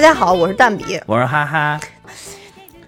[0.00, 1.80] 家好，我是蛋比，我是哈哈。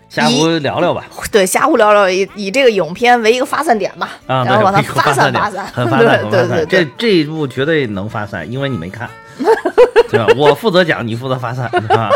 [0.09, 9.09] 瞎胡聊聊吧，对，瞎胡聊聊，以以这个影片为一个发散点吧，啊，然后把它发散发散，很发散，对对对，这这一部绝对能发散，因为你没看，
[10.11, 10.27] 对吧？
[10.37, 12.11] 我负责讲，你负责发散，是吧？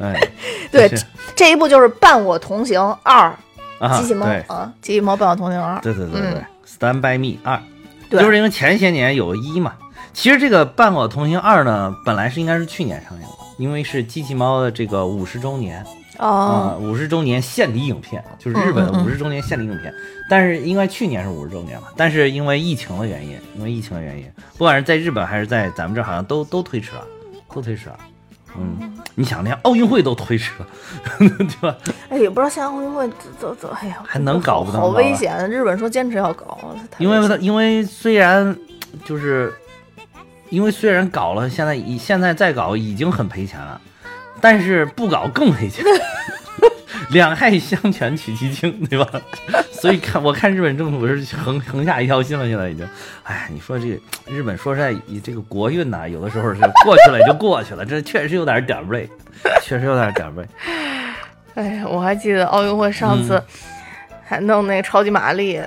[0.00, 0.18] 哎，
[0.70, 0.88] 对，
[1.34, 3.36] 这一部就是《伴我同行二》，
[4.00, 6.30] 机器猫啊，机器猫伴我同行二，对对对对，
[6.66, 7.60] 《Stand by Me》二，
[8.08, 9.72] 对，就是因为前些年有一嘛，
[10.12, 15.84] 其实这个《伴我同行二》呢，本来是应该是去年上映的，因为是机器猫的这个五十周年。
[16.16, 19.92] 啊，五十周年献礼影片，就是日本的五十周年献礼影片。
[20.30, 24.24] 但是应该去年是五十周年嘛，但是因为疫情的原因，因为疫情的原因，
[24.56, 27.04] 不管是在日本还是在咱们这，好像都都推迟了，
[27.52, 27.98] 都推迟了。
[28.56, 30.66] 嗯，你想连奥运会都推迟了，
[31.18, 31.76] 对吧？
[32.08, 33.08] 哎，也不知道现在奥运会
[33.40, 34.70] 怎怎，哎呀，还能搞不？
[34.70, 35.50] 好危险！
[35.50, 36.56] 日本说坚持要搞，
[36.98, 38.56] 因为因为虽然
[39.04, 39.52] 就是，
[40.50, 43.80] 因为虽然搞了，现在已现在再搞已经很赔钱了。
[44.40, 45.82] 但是不搞更赔钱，
[47.10, 49.08] 两害相权取其轻，对吧？
[49.72, 52.86] 所以看我看日本政府是横横下一条心了，现在已经。
[53.22, 59.08] 哎，你说这个日本说实在，以这个国运呐，有的时候是过去了也就过去了，这确实有点点儿背，
[59.64, 60.46] 确实有点点儿背。
[61.54, 63.42] 哎呀，我还记得奥运会上次
[64.26, 65.58] 还弄那个超级玛丽。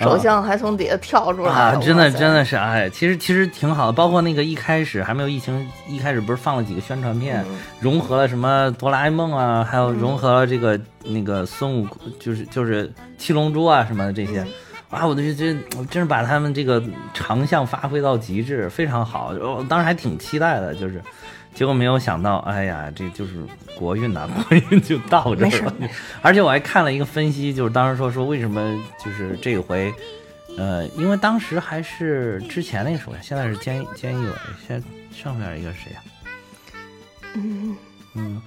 [0.00, 1.76] 首相还从底下跳出来啊！
[1.76, 3.92] 真的真的是哎，其实其实挺好的。
[3.92, 7.44] 包括那个一开始还没有疫情，一开始不是放了几个宣传片，
[7.80, 14.44] 融合了什么哆啦 A 梦啊，还有融合了这个那个孙悟空，就是就是七龙珠啊什么的这些，
[14.90, 16.82] 啊，我就觉得真是把他们这个
[17.14, 19.32] 长项发挥到极致，非常好。
[19.40, 21.02] 我当时还挺期待的，就是。
[21.52, 23.44] 结果没有想到，哎呀，这就是
[23.76, 25.74] 国运呐， 国运就到这儿了。
[26.22, 29.92] 而且我还看了一个分析，就是当时说说为什么就是这回，
[30.56, 34.32] 呃，因为当时还是之前那个首相，现在是菅菅义伟，
[34.64, 34.80] 现
[35.12, 36.00] 上面一个谁呀？
[37.34, 37.76] 嗯
[38.14, 38.40] 嗯，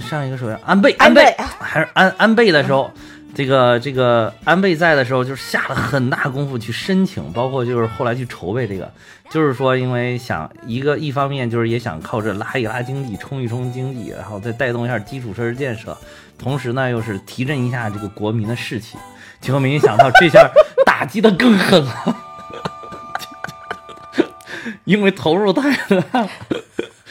[0.00, 2.88] 上一个首相安倍，安倍还是安安倍的时候。
[3.34, 8.90] 这个这个安倍在的时候，就是下了很大功夫去申请，包括就是后来去筹备这个，
[9.30, 15.96] 就是说因为想一个一方面就是也想靠这拉一拉经济，冲一冲经济，然后再带动一下基础设施建设，
[16.36, 18.98] 同时呢又是提振一下这个国民的士气。
[19.40, 20.50] 结果没想到这下
[20.84, 22.16] 打击的更狠了，
[24.84, 25.76] 因为投入太
[26.10, 26.28] 大，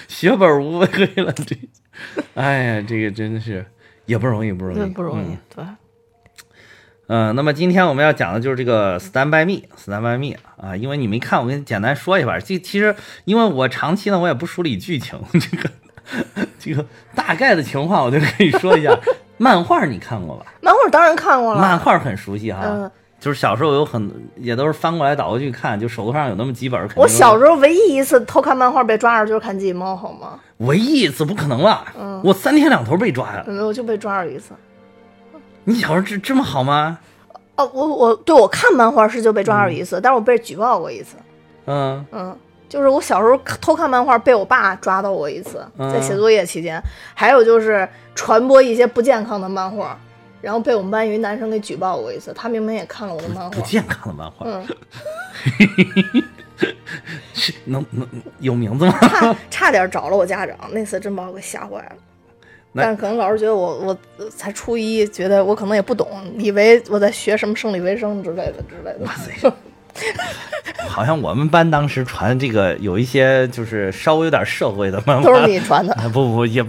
[0.10, 1.32] 血本无归了。
[1.32, 1.56] 这，
[2.34, 3.66] 哎呀，这个真的是
[4.06, 5.64] 也不容易，不容易，不容易，对。
[7.08, 12.38] 嗯，那么今天我们要讲的就是这个《Stand by Me》，《Stand by Me》啊，因为你没看，我跟你简单说一下。
[12.40, 15.70] 这其实，因为我长期呢，我也不梳理剧情， 这个
[16.60, 16.86] 这个
[17.16, 18.94] 大概的情况，我就可以说一下。
[19.38, 20.46] 漫画你看过吧？
[20.62, 22.92] 漫画当然看过了，漫画很熟悉哈，
[23.22, 26.90] 就是小时候有很也都是翻过来倒过去看，就手头上有那么几本。
[26.96, 30.38] 我小时候唯一一次偷看漫画被抓着就是看《机器猫》，好吗？
[30.58, 31.86] 唯一一次不可能吧？
[31.98, 33.44] 嗯，我三天两头被抓呀。
[33.48, 34.54] 没有，就被抓着一次。
[35.68, 36.98] 你小时候这这么好吗？
[37.58, 41.18] 哦，我我对我看漫画是就被抓住一次，但是我被举报过一次。
[41.66, 42.38] 嗯嗯，
[42.70, 46.82] 就是我小时候偷看漫画被我爸抓到过一次，在写作业期间。
[47.14, 47.86] 还有就是
[48.16, 50.00] 传播一些不健康的漫画，
[50.40, 52.32] 然后被我们班有一男生给举报过一次。
[52.34, 53.50] 他明明也看了我的漫画。
[53.50, 54.46] 不健康的漫画。
[54.46, 54.66] 嗯。
[57.34, 58.08] 是能能
[58.40, 58.98] 有名字吗？
[59.02, 61.92] 差差点找了我家长，那次真把我给吓坏了。
[62.78, 63.98] 但是可能老师觉得我我
[64.30, 66.08] 才初一，觉得我可能也不懂，
[66.38, 69.06] 以为我在学什么生理卫生之类的之类的。
[69.06, 69.52] 哇塞！
[70.88, 75.96] 好像我们班当时传这个有一些就是稍微有点社会的漫画，都是你传的？
[76.14, 76.64] 不不也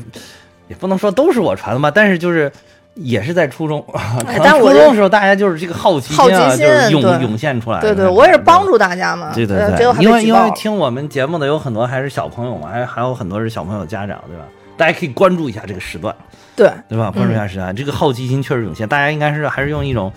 [0.69, 2.51] 也不能说都是我传的吧，但是就是
[2.95, 3.85] 也是在初中，
[4.43, 7.81] 但初中的时候大家就是这个好奇心啊，就是涌涌现出来。
[7.81, 9.31] 对对，我也是帮助大家嘛。
[9.35, 14.45] 对对对，因为因为听我们节目的有很多还是小朋友嘛，还还有很多是小朋友家长，对吧？
[14.79, 16.15] 大家可以关注一下这个时段，
[16.57, 17.11] 对对吧？
[17.11, 18.89] 关注一下时段，这个好奇心确实涌现。
[18.89, 20.11] 大家应该是还是用一种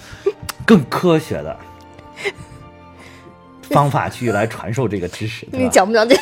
[0.65, 1.57] 更科学的
[3.71, 5.47] 方法去来传授这个知识。
[5.51, 6.15] 你讲不讲这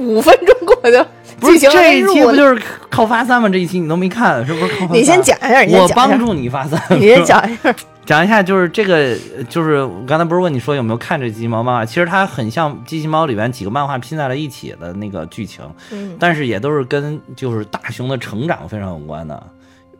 [0.00, 1.04] 五分钟过去？
[1.38, 3.48] 不是这一期不就是靠发散吗？
[3.48, 4.72] 这一期你都没看，是不是？
[4.90, 6.80] 你先讲一下，我帮助你发散。
[6.90, 7.74] 你先讲一下。
[8.04, 9.16] 讲一下，就是这个，
[9.48, 11.86] 就是我刚才不是问你说有没有看这机器猫漫画？
[11.86, 19.40] 其实它很像机器猫里边几个漫画拼在了一起的那个剧情，嗯，但是也都是跟就是大雄的成长非常有关的。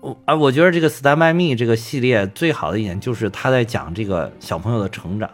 [0.01, 5.31] 我啊，我觉得这个《Stand by Me》这个系列最好的一点就是他在讲这个小朋友的成长，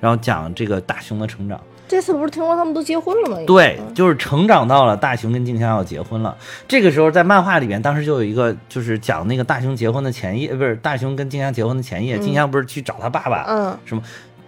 [0.00, 1.60] 然后讲这个大雄的成长。
[1.88, 3.36] 这次不是听说他们都结婚了吗？
[3.46, 6.36] 对，就是成长到了大雄跟静香要结婚了。
[6.66, 14.02] 这个时候在漫画里面，当时就有一个就是讲那个大雄结婚的前夜，不是大雄跟静香结婚的前夜，静香不是去找他爸爸，嗯，什么？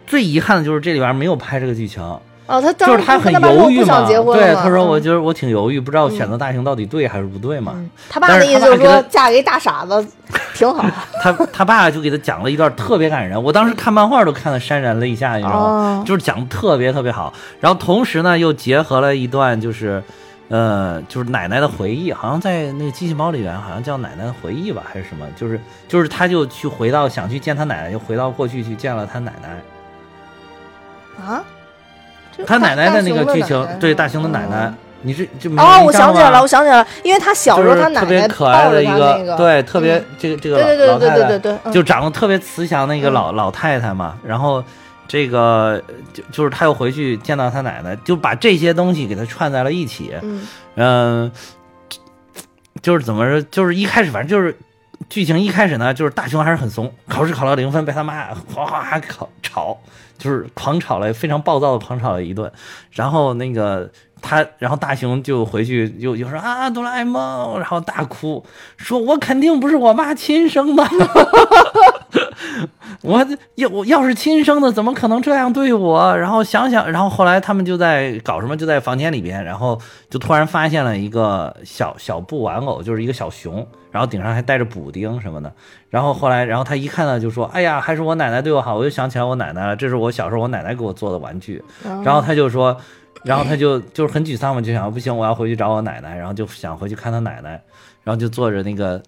[0.07, 2.03] 最遗憾的就是这里边没有拍这个剧情，
[2.49, 7.75] 哦，他就是他很犹豫嘛，对，他说我就就是我挺犹豫，不知道选择大雄到底对还是不对嘛。
[8.09, 10.05] 他爸的意思就是说嫁给大傻子
[10.55, 10.85] 挺好。
[11.23, 16.03] 他他爸就给他讲了一段特别感人，我当时看漫画都看得潸然泪下，你知道吗？
[16.07, 20.03] 就是讲的特别特别好，然后同时呢又结合了一段就是。
[20.51, 25.27] 呃，就是奶奶的回忆，好像在那个机器猫里边，好像叫奶奶的回忆吧，还是什么？
[25.37, 31.23] 就是就是，他就去回到想去见他奶奶，又回到过去去见了他奶奶。
[31.23, 31.45] 啊？
[32.47, 44.63] 他奶奶的那个剧情，对大雄的奶奶，你是就哦，我想起来了，我想起来了，因为他小时候他奶奶特别可爱的一个，对，特别这个这个对对对对对对对，就长得特别慈祥的一个老老太太嘛，然后。
[45.11, 45.83] 这个
[46.13, 50.13] 就就是他又回去见到他奶奶，就把这些东西给他串在了一起。
[50.75, 51.33] 嗯，
[52.83, 54.55] 就是怎么说，就是一开始反正就是
[55.09, 59.79] 剧情一开始呢，就是大雄还是很怂，考试考了零分，被他妈哗哗考吵，
[60.19, 62.51] 就是狂吵了，非常暴躁的狂吵了一顿。
[62.91, 63.91] 然后那个
[64.21, 68.45] 他，然后大雄就回去又又说啊哆啦 A 梦，然后大哭，
[68.77, 70.85] 说我肯定不是我妈亲生的。
[73.03, 73.25] 我
[73.55, 76.17] 要我要是亲生的，怎么可能这样对我？
[76.17, 78.57] 然后想想，然后后来他们就在搞什么？
[78.57, 79.81] 就在房间里边，然后
[80.11, 85.53] 就突然发现了一个小小布玩偶，就是一个小熊，然后顶上还带着补丁什么的。
[85.91, 91.63] 然后后来，然后他一看到就说：“哎呀，还是我奶奶对我好。”我就想起来我奶奶了，这是我小时候我奶奶给我做的玩具。
[92.05, 92.77] 然后他就说，
[93.23, 97.51] 然后他就就是很沮丧嘛，就想不行，我要回去找我奶奶，然后就想回去看他奶奶，
[98.03, 99.01] 然后就坐着那个。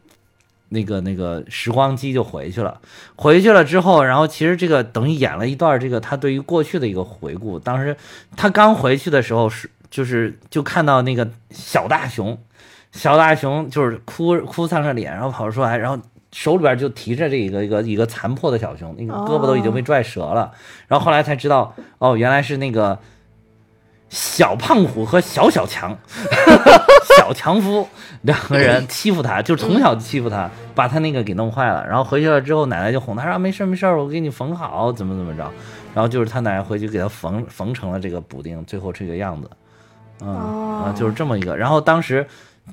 [0.70, 2.80] 那个那个时光机就回去了，
[3.16, 7.58] 回去了之后，然后其实这个等于演了一段这个他对于过去的一个回顾。
[7.58, 7.96] 当时
[8.36, 12.38] 他刚回去的时候是就是就看到那个小大熊，
[12.92, 16.02] 小大熊就是哭哭丧着脸，然后跑出来，然后
[16.32, 20.52] 手里边就提着这一个一个一个残破的小熊，那个胳膊都已经被拽折了。
[20.88, 22.98] 然后后来才知道，哦，原来是那个。
[24.10, 25.96] 小胖虎和小小强，
[27.16, 27.88] 小强夫
[28.22, 31.86] 两个人欺负他，就从小就欺负他，把他那个给弄坏了。
[31.86, 35.50] 然后回去了之后，奶奶就哄他说：“没事没事，我给你缝好，怎么怎么着。”
[35.94, 39.48] 然后就是他奶奶回去给他缝缝成了这个补丁，最后这个样子。
[40.22, 41.56] 嗯啊，就是这么一个。
[41.56, 42.26] 然后当时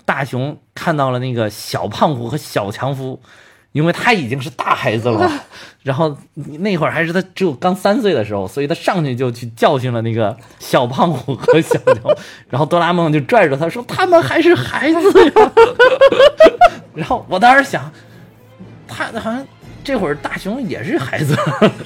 [0.05, 3.19] 大雄看到了那个小胖虎和小强夫。
[3.77, 5.31] 因为他已经是大孩子了，
[5.83, 6.17] 然后
[6.59, 12.17] 那会儿还是他只有刚三岁的时候，所以他上去就去教训了那个小胖虎和小牛，
[12.49, 15.51] 然后哆啦 A 梦就拽着他说：“他们还是孩子呀。
[16.95, 17.91] ”然后我当时想，
[18.87, 19.45] 他好像
[19.83, 21.37] 这会儿大雄也是孩子，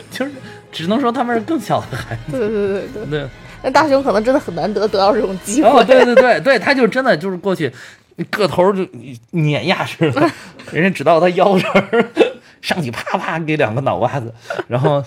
[0.09, 0.31] 就是
[0.71, 2.39] 只能说他们是更小的孩子。
[2.39, 3.29] 对对对对对，
[3.63, 5.83] 那大雄可能真的很难得得到这种机会。
[5.83, 7.69] 对对对对，他就真的就是过去。
[8.25, 8.87] 个头就
[9.31, 10.29] 碾压似的，
[10.71, 12.05] 人家只到他腰这儿，
[12.61, 14.33] 上去啪啪给两个脑瓜子，
[14.67, 15.03] 然后，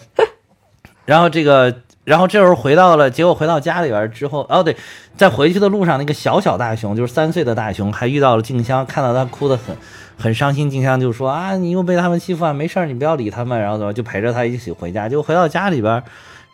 [1.04, 1.74] 然后这个，
[2.04, 4.76] 然后这时候回到了，结果回到家里边之后，哦对，
[5.16, 9.76] 在回去的路上，那个小小大熊，就是三岁的大熊，还遇到了静香，看到他哭得很
[10.18, 16.02] 很伤心，静香就说啊，你又被他们欺负啊，没事儿，你不要理他们，然后怎么就陪着他一起回家，就回到家里边。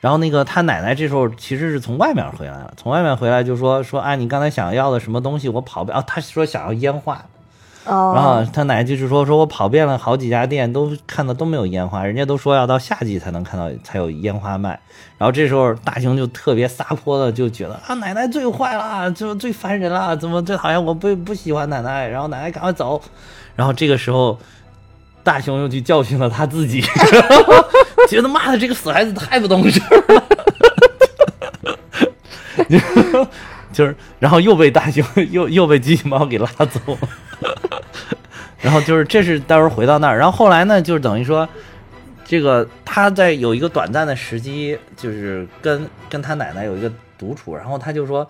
[0.00, 7.22] 然后那个他奶奶这时候其实是从外面回来了，从外面回来就说说啊，你刚才想要的什么东西我跑遍啊，他说想要烟花，
[7.84, 14.80] 哦，然后他奶奶就是说说我跑遍了好几家店都看到都没有烟花，人家都说要到夏季才能看到才有烟花卖。
[15.18, 22.98] 然后这时候大雄就特别撒泼的就觉得啊奶奶最坏了，就最烦人了，怎么最讨厌我不不喜欢奶奶，然后奶奶赶快走。
[23.54, 24.38] 然后这个时候
[25.22, 26.82] 大雄又去教训了他自己。
[28.08, 29.80] 觉得妈的这个死孩子太不懂事
[32.68, 33.28] 了，
[33.72, 36.98] 就是，然后又被大熊又又被机器猫给拉走，
[38.60, 41.48] 然后就是这是待会儿回到那儿，然后后来呢，就是等于说，
[42.24, 48.28] 这个他在有一个短暂的时机，就是跟跟他奶奶有一个独处，然后他就说，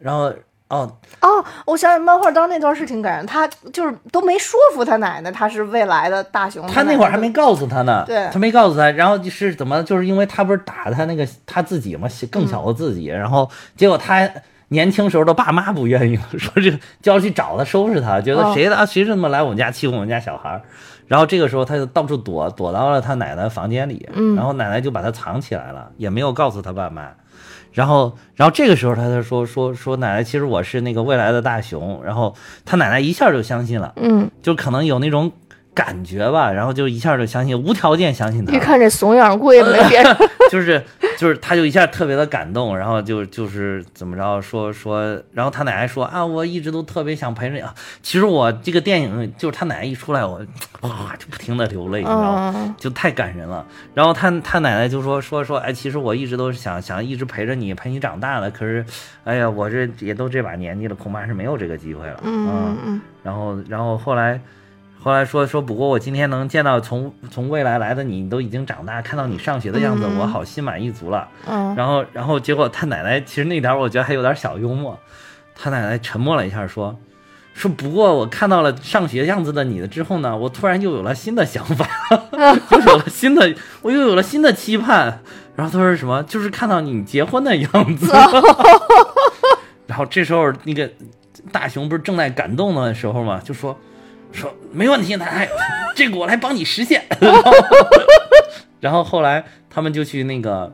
[0.00, 0.32] 然后。
[0.70, 6.66] 哦哦，我想想，漫画当那段是挺感人，他就是都没说服他奶奶，他是未来的大熊。
[6.68, 14.30] 他那会儿还没告诉他呢，对，他没告诉他，然后是怎么，就是因为他不是打他那个他自己嘛，更小的自己，然后结果他
[14.68, 20.62] 年轻时候的爸妈不愿意， 说这个就要去找他收拾他，觉得谁的谁这么来我们家欺负我们家小孩，
[21.08, 27.08] 然后这个时候他就到处躲，躲到了他奶奶房间里，然后奶奶就把他藏起来了，也没有告诉他爸妈。
[27.72, 32.02] 然后，然后这个时候，他才说说说奶奶，其实我是那个未来的大熊。
[32.04, 32.34] 然后
[32.64, 35.30] 他奶奶一下就相信了，嗯，就可能有那种
[35.74, 38.52] 感觉吧，然后就一下就相信，无条件相信他。
[38.52, 40.16] 一看这怂样，估计没别人。
[40.50, 40.82] 就 是
[41.16, 47.72] 就是，他就一下特别的感动，然后就就是怎么着说说，然后他奶奶说啊，我一直都特别想陪着你啊。
[48.02, 50.44] 其实我这个电影就是他奶奶一出来，我
[50.82, 52.74] 哇就不停的流泪，你知道吗？
[52.76, 53.64] 就太感人了。
[53.94, 58.50] 然后他他奶奶就说说说，哎，其实我一直都是想想一直陪着你，陪你长大的。
[58.50, 58.84] 可是，
[59.22, 62.20] 哎呀，我这也都这把年纪了，恐怕是没有这个机会了。
[62.24, 63.00] 嗯嗯。
[63.22, 64.40] 然后然后后来。
[65.02, 71.26] 后来说说，不过我今天能见到从从未来来的你，你都已经长大，看到你上学的样子，我好心满意足了。
[71.46, 74.98] 嗯，然后然后结果他奶奶其实那点我觉得还有点小幽默，
[75.54, 76.94] 他奶奶沉默了一下说
[77.54, 81.88] 说不过我看到了上学样子的你的之后呢，我突然又有了新的想法，
[82.70, 85.22] 又有了新的我又有了新的期盼。
[85.56, 86.22] 然后他说什么？
[86.24, 88.12] 就是看到你结婚的样子。
[89.86, 90.90] 然后这时候那个
[91.50, 93.40] 大熊不是正在感动的时候嘛？
[93.42, 93.74] 就说。
[94.32, 95.48] 说没问题，奶奶，
[95.94, 97.04] 这个我来帮你实现。
[98.80, 100.72] 然后后来他们就去那个，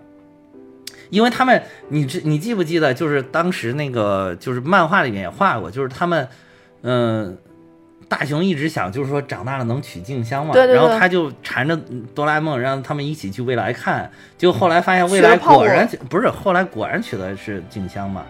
[1.10, 6.28] 因为他们，你这你记不记得，就是当时那个，就是漫画里面也画过，就是他们，
[6.82, 7.36] 嗯，
[8.08, 10.52] 大雄一直想，就是说长大了能娶静香嘛。
[10.52, 10.76] 对对对。
[10.76, 11.76] 然后他就缠着
[12.14, 14.08] 哆啦 A 梦，让他们一起去未来看，
[14.38, 18.24] 结果后来发现未来果然不是，后来果然娶的是静香嘛。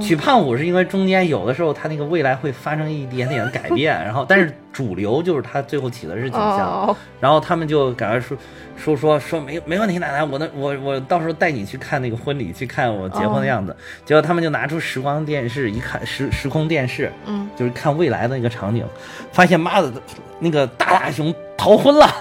[0.00, 8.36] 娶胖虎是因为中间有的时候他那个未来会发生一点点改变， 然后但是主流就是他最后起的是景象，然后他们就赶快说
[8.76, 13.76] 说说说没没问题，奶奶，我那我我到时候带你去看那个婚礼，去看我结婚的样子。
[14.04, 18.84] 结果他们就拿出时光电视一看，时时空电视，嗯，就是看未来的那个场景，
[19.32, 19.92] 发现妈的，
[20.40, 22.06] 那个大大熊逃婚了。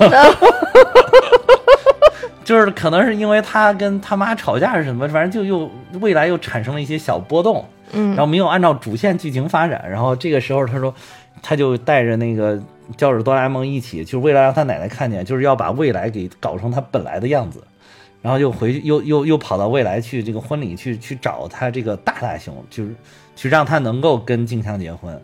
[2.43, 5.69] 就是可能是因为他跟他妈吵架是什么，反正就又
[5.99, 10.93] 未来又产生了一些小波动，嗯，然后没有按照主线剧情发展，然后这个时候他说，
[11.41, 12.61] 他就带着那个
[12.97, 17.63] 叫着哆啦 A 梦一起，就是为了让他奶奶看见，就是要把未来给搞成他本来的样子，
[18.21, 22.93] 然后又回去又又又跑到未来去这个婚礼去去找他这个大大熊，就是
[23.35, 25.21] 去让他能够跟静香结婚，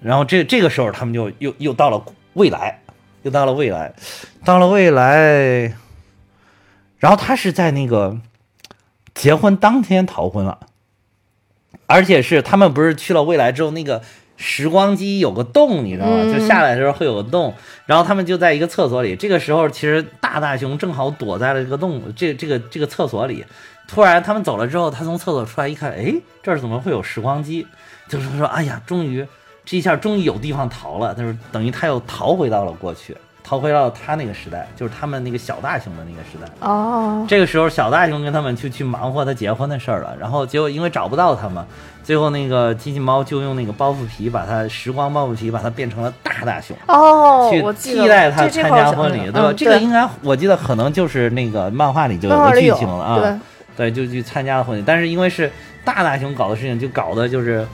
[0.00, 2.02] 然后这这个时候他们就又又到了
[2.34, 2.80] 未来，
[3.22, 3.92] 又到了未来，
[4.44, 5.72] 到了未来。
[7.04, 8.16] 然后他是在那个
[9.14, 10.58] 结婚当天逃婚了，
[11.84, 14.00] 而且是他们不是去了未来之后，那个
[14.38, 16.24] 时光机有个洞，你知道吗？
[16.32, 17.52] 就下来的时候会有个洞，
[17.84, 19.14] 然后他们就在一个厕所里。
[19.14, 23.44] 这个时候，其实大大熊正好躲在了这个洞，这这个这个厕所里。
[23.86, 27.66] 突然他们走了之后，他从厕所出来一看，哎，这儿怎么会有时光机？
[28.08, 29.26] 就是说，哎呀，终于
[29.66, 31.14] 这一下终于有地方逃了。
[31.14, 33.14] 就是等于他又逃回到了过去。
[33.46, 36.66] 逃回到他那个时代，就是他们那个小大熊的那个时代。
[36.66, 40.16] 哦，这个时候小大熊跟他们就去忙活他结婚的事儿了。
[40.18, 41.62] 然后结果因为找不到他们，
[42.02, 46.74] 最后那个机器猫就用那个包袱皮把它时光包袱皮把它变成了大大熊。
[46.88, 49.52] 哦，去替代他参加婚礼，对吧？
[49.54, 53.40] 这个应该我记得可能就是那个漫画里就有个剧情了啊。
[53.76, 55.52] 对，就去参加了婚礼，但是因为是
[55.84, 57.66] 大大熊搞的事情，就搞的就是。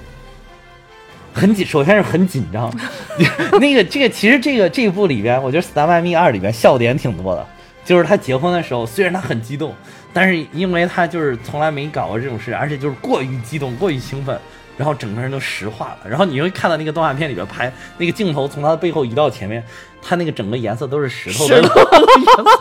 [1.32, 2.72] 很紧，首先是很紧张。
[3.60, 7.46] 那个，这个其实这个这一部里边，我觉得《Stand by Me》二里边笑点挺多的。
[7.84, 9.74] 就是他结婚的时候，虽然他很激动，
[10.12, 14.38] 但是因为他就是从来没搞过这种事，而且就是过于激动、过于兴奋，
[14.76, 16.08] 然后整个人都石化了。
[16.08, 19.64] 然后你会看到那个动画片里边拍那个镜头，从他的背后移到前面，
[20.02, 21.80] 他那个整个颜色都是石头的颜色，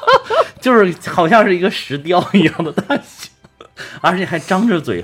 [0.62, 3.30] 就是好像是一个石雕一样的大小，
[4.02, 5.04] 而且还张着嘴，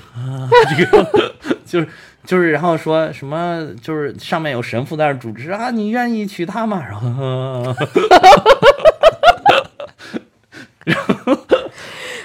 [0.70, 1.34] 这个
[1.66, 1.88] 就是。
[2.26, 6.84] 就是，然后说什么，就是上面有神父在那主持啊，你愿意娶她吗？
[6.84, 7.76] 然后，
[10.86, 11.38] 然后，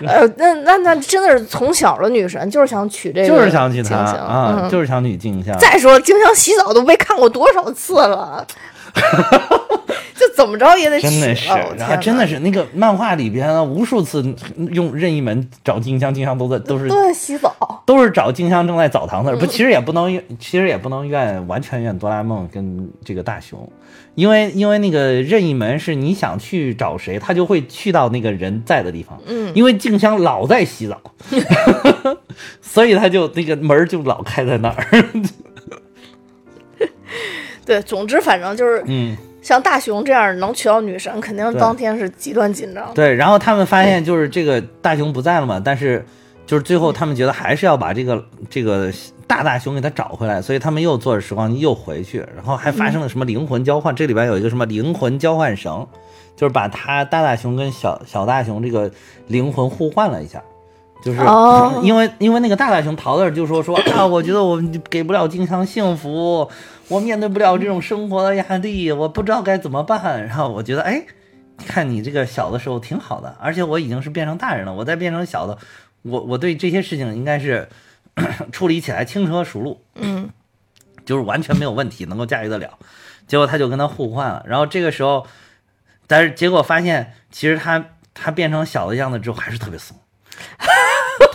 [0.07, 5.57] 呃，那那那真的是从小的女神，就是想娶这个，就是想娶她啊，就是想娶静香。
[5.59, 8.47] 再说静香洗澡都被看过多少次了。
[10.21, 11.49] 就怎么着也得真的是，
[11.79, 14.23] 然后真的是那个漫画里边无数次
[14.71, 19.35] 用任意门找静香，静香都在都是都在洗澡，都是找静香正在澡堂子。
[19.37, 23.67] 不，其实也不能，其实也不能怨完全怨哆啦 A 梦跟这个大雄，
[24.15, 29.19] 因为因为那个任意门是你想去找谁，他就会去到那个人在的地方。
[29.27, 31.01] 嗯，因为静香老在洗澡，
[32.61, 34.85] 所以他就那个门就老开在那儿。
[37.65, 42.93] 对，总之反正就是，嗯，像大雄这样能娶到女神，肯定当天是极端紧张。
[42.95, 46.05] 对，然后他们发现就是这个大雄不在了嘛，但是
[46.47, 48.93] 就是最后他们觉得还是要把这个这个
[49.27, 53.95] 大大熊给他找回来，所以他们又坐着时光机又回去，然后还发生了什么灵魂交换？
[53.95, 55.87] 这里边有一个什么灵魂交换绳，
[56.37, 58.91] 就是把他大大熊跟小小大熊这个
[59.29, 60.43] 灵魂互换了一下。
[61.03, 66.51] 就是哦 因为因为那个大大熊桃子就说说 啊，我觉得我给不了静香幸福，
[66.89, 70.27] 我面对不了这种生活的压力，我不知道该怎么办。
[70.27, 71.05] 然后我觉得，哎，
[71.67, 75.57] 看你这个小的时候挺好的，而且我已经是变成大人了，我再变成小的，
[76.03, 77.69] 我我对这些事情应该是
[78.53, 80.29] 处理起来轻车熟路，嗯，
[81.07, 82.79] 就是完全没有问题，能够驾驭得了。
[83.27, 85.27] 结果他就跟他互换了，然后这个时候，
[86.07, 89.97] 但是结果发现，其实他他变成小的样子之后还是特别怂。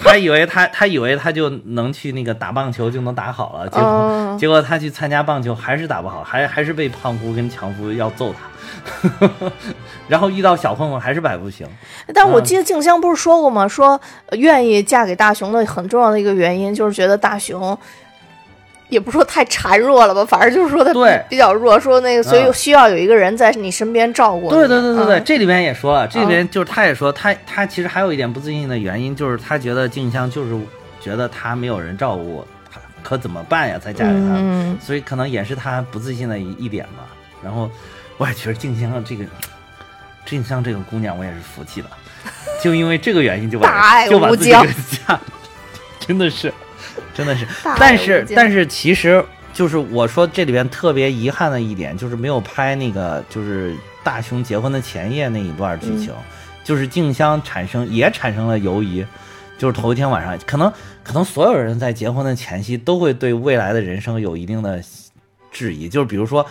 [0.03, 9.49] 他以为他 他以为他就能去那个打棒球就能打好了，结果、哦结果他去参加棒球还是打不好，还还是被胖姑跟强夫要揍他，
[10.09, 11.65] 然后遇到小混混还是摆不行。
[12.13, 13.65] 但我记得静香不是说过吗？
[13.67, 17.77] 说呃愿意嫁给大雄的很重要的一个原因就是觉得大雄。
[18.95, 24.49] 也不说太孱弱了吧，反正就是说他比对比较弱，说那个所以嗯需要有一个人在你身边照顾你。
[24.49, 30.57] 对对对对对，嗯这里边也说了，这里边就是他也说他他其实还有一点不自信的原因，就是他觉得静香就是
[31.01, 33.77] 觉得他没有人照顾他，可怎么办呀？
[33.77, 37.05] 才嫁给他，嗯，所以可能也是他不自信的一一点吧。
[37.43, 37.69] 然后
[38.17, 39.25] 我也觉得静香这个
[40.25, 41.89] 静香这个姑娘，我也是服气了，
[42.63, 44.65] 就因为这个原因就把大爱就把自己嫁，
[45.99, 46.51] 真的是
[47.15, 47.47] 真的是，
[47.79, 56.13] 但是但是其实就是我说这里边特别遗憾的一点，就是没有拍那个就是大雄结婚的前夜那一段剧情，
[56.63, 59.03] 就是静香产生也产生了犹疑，
[59.57, 60.71] 就是头一天晚上，可能
[61.03, 64.83] 可能所有人在结婚的前夕都会对未来的人生有一定的
[65.51, 66.45] 质疑，就是比如说。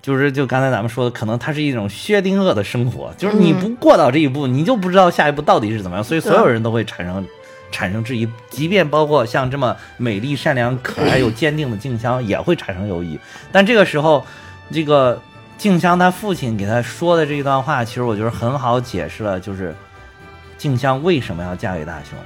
[0.00, 7.26] 就是就刚才咱们说的，可能它是一种薛定谔的生活，就是你不过到这一步，你就不知道下一步到底是怎么样，所以所有人都会产生
[7.70, 13.18] 产生质疑，即便包括像这么美丽、善良、可爱又坚定的静香，也会产生犹疑。
[13.52, 14.24] 但这个时候，
[14.72, 15.20] 这个
[15.56, 19.74] 静香她父亲给她说的这一段话，其实我觉得很好解释了，就是
[20.56, 22.18] 静香为什么要嫁给大雄，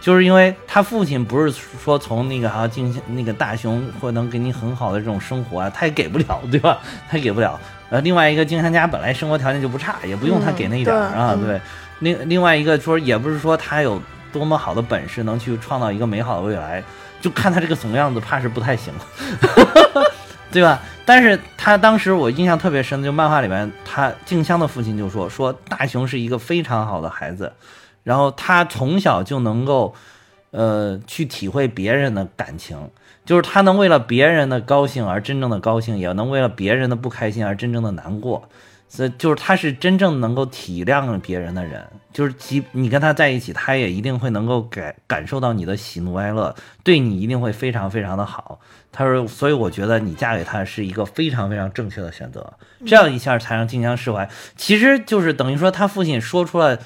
[0.00, 6.78] 就是因为他父亲不是说从那个啊静香那个大雄会能给你很好的这种生活啊，他也给不了，对吧？
[7.08, 7.58] 他也给不了。
[7.90, 11.60] 呃，另外一个静香家本来生活条件就不差，也不用他给那一点儿、啊，对。
[12.00, 14.00] 另另外一个说，也不是说他有
[14.32, 16.82] 多么好的本事能去创造一个美好的未来，
[17.20, 18.92] 就看他这个怂样子，怕是不太行，
[20.50, 20.80] 对吧？
[21.04, 27.52] 但是他当时我印象特别深的，就漫画里面，他静香的父亲就说说大雄是一个非常好的孩子，
[28.02, 29.94] 然后他从小就能够，
[30.50, 32.90] 呃，去体会别人的感情，
[33.24, 38.48] 就是他能为了别人的高兴而真正的高兴，也能为了别人的不开心而真正的难过。
[38.88, 48.58] 所以就是他是真正能够体谅别人的人，就是即你跟他在一起，他也一定会能够感感受到你的喜怒哀乐，对你一定会非常非常的好。
[48.90, 52.54] 他说，所以我觉得你嫁给他是一个非常非常正确的选择，
[52.86, 54.28] 这样一下才让静香释怀。
[54.56, 56.78] 其实就是等于说他父亲说出了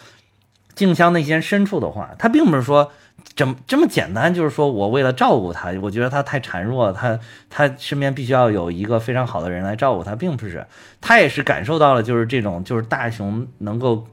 [0.75, 2.91] 静香内心深处的话，他并不是说
[3.35, 7.19] 这么这么简单，就是说我为了照顾他，我觉得他太孱弱了，他
[7.49, 10.67] 他身边必须要有一个非常好的人来照顾他，并不是，
[11.01, 14.07] 他也是感受到了就是这种就是大熊能够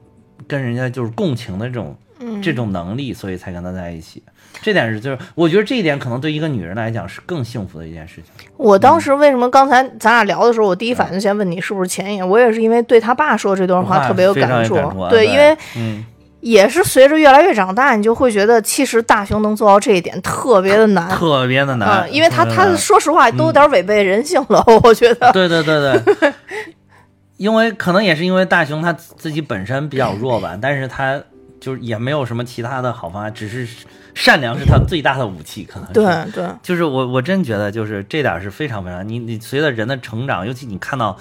[0.46, 1.96] 跟人家就是共情的这种
[2.42, 4.22] 这种能力，所以才跟他在一起。
[4.62, 8.24] 这点是就是我觉得这一点可能对一个女人来讲是更幸福的一件事情。
[8.56, 12.24] 我当时为什么刚才咱俩聊的时候，我第一反应先问你是不是前夜？
[12.24, 14.74] 我也是因为对他爸说这段话特别有感触。
[15.08, 16.04] 对，因为嗯，
[16.40, 21.08] 也是随着越来越长大，你就会觉得其实大雄能做到这一点特别的难。
[21.10, 25.30] 特别的难，嗯，因为他他说实话都有点违背人性了，我觉得。
[25.32, 26.32] 对对对对，
[27.36, 31.20] 因为可能也是因为大雄他自己本身比较弱吧，但是他
[31.60, 33.68] 就是也没有什么其他的好方法，只是
[34.14, 35.92] 善良是他最大的武器，可能是。
[35.92, 41.16] 对对，就是我我真觉得就是这点是非常非常，你你随着人的成长，尤其你看到，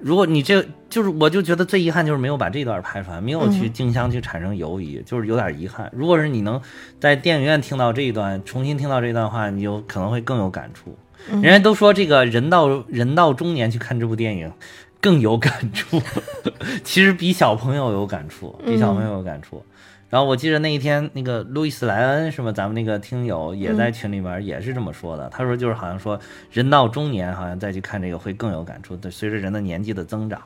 [0.00, 5.90] 如果你这就是我就觉得最遗憾就是没有把这段拍出来，没有去静香去产生犹疑，就是有点遗憾。
[5.94, 6.60] 如果是你能
[7.00, 10.96] 在电影院听到这一段，重新听到这段话，你就可能会更有感触。
[11.30, 14.52] 人家都说这个人到人到中年去看这部电影。
[15.00, 16.02] 更有感触，
[16.82, 19.62] 其实比小朋友有感触，比小朋友有感触。
[20.10, 22.50] 然后我记得那一天，那个路易斯莱恩是吧？
[22.50, 25.28] 咱们那个听友也在群里面也是这么说的。
[25.28, 26.18] 他说就是好像说
[26.50, 28.96] 人到中年，好像再去看这个会更有感触。
[28.96, 30.40] 对，随着人的年纪的增长，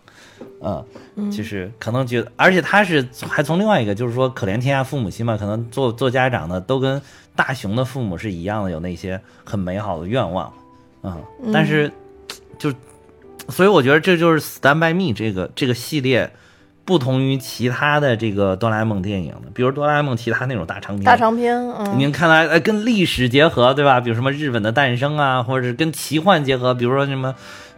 [0.61, 7.01] 嗯，就是可能觉得，而且他是还从另外一个就是说可怜天下父母心嘛，可能做做家长的都跟
[7.37, 10.53] 大雄的父母是一样的，有那些很美好的愿望，
[11.03, 11.23] 嗯，
[11.53, 11.91] 但是
[12.59, 12.73] 就。
[13.49, 16.33] 所以我觉得这就是《Stand by Me》这个这个系列
[16.85, 24.01] 不同于其他的这个哆啦 A 梦电影的，比如哆啦 A 梦其他那种大长篇，大长篇，嗯，您看来呃跟历史结合，对吧？
[24.01, 27.35] 比如什么日本的诞生啊，或者是跟奇幻结合，比如说什么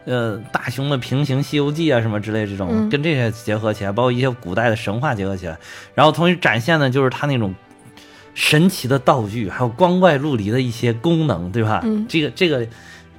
[0.06, 2.88] 呃大雄的平行西游记啊什么之类这种，嗯。
[2.88, 5.58] 跟这些结合起来，包括一些古代的神话结合起来，
[5.94, 7.54] 然后同时展现的就是它那种
[8.34, 11.82] 神奇的道具，还有光怪陆离的一些功能，对吧？
[11.84, 12.66] 嗯，这个这个，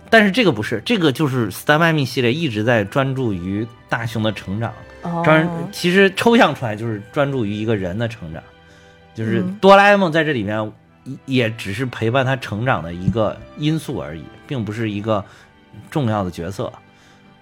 [0.10, 4.74] 但是这个不是，这个就是 Stand by Me 系列一直在专注于大雄的成长，
[5.24, 8.42] 专其实抽象出来就是专注于一个人的成长，
[9.14, 10.72] 就是哆啦 A 梦在这里面
[11.26, 15.24] 也只是陪伴他成长的一个因素而已，并不是一个
[15.90, 16.72] 重要的角色。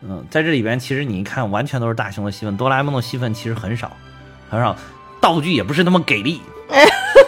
[0.02, 3.96] 嗯，在这里边其实你一看，完全都是大雄的戏份，哆啦 A 梦的戏份其实很少，
[4.50, 4.76] 很少，
[5.22, 6.42] 道具也不是那么给力。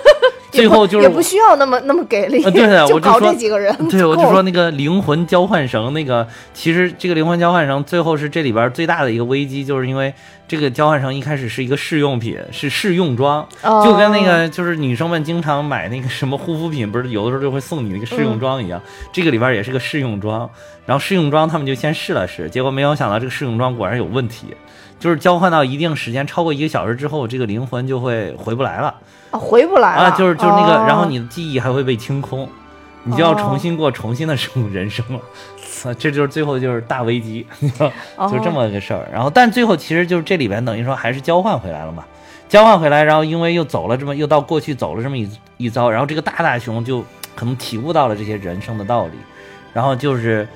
[0.55, 3.75] 最后就是也不需要那么那么给力，对 对，我就搞这几个人。
[3.89, 10.13] 对，我就说那个灵魂交换绳，那个其实这个灵魂交换绳最后是这里边最大的一个危机，就是因为
[10.47, 13.47] 这个交换绳一开始是一个试用品，是试用装，
[13.83, 20.49] 就跟那个就是女生们经常买那个什么护肤品，不是有的时候就会送你那个试用装一样，这个里边也是个试用装。
[20.85, 24.55] 然后试用装他们就先试了试，结果没有想到这个试用装果然有问题，
[24.99, 28.95] 就是交换到一定时间超过一个小时之后，这个灵魂就会回不来了。
[29.31, 30.11] 啊回不来了啊！
[30.11, 32.47] 就是就是那个，然后你的记忆还会被清空，
[33.03, 35.19] 你就要重新过重新的生人生了。
[35.83, 37.45] 啊，这就是最后就是大危机，
[38.31, 39.05] 就这么个事儿。
[39.11, 42.05] 然后，但最后其实就是这里边等于说还是交换回来了嘛，
[42.47, 47.03] 交换回来，然后因为又走了这么又到过去走了这么一一遭，然后这个大大熊就
[47.35, 49.13] 可能体悟到了这些人生的道理，
[49.73, 50.47] 然后就是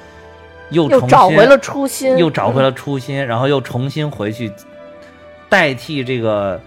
[0.71, 4.51] 又重新找回了初心，又找回了初心，然后又重新回去
[5.49, 6.59] 代替这个。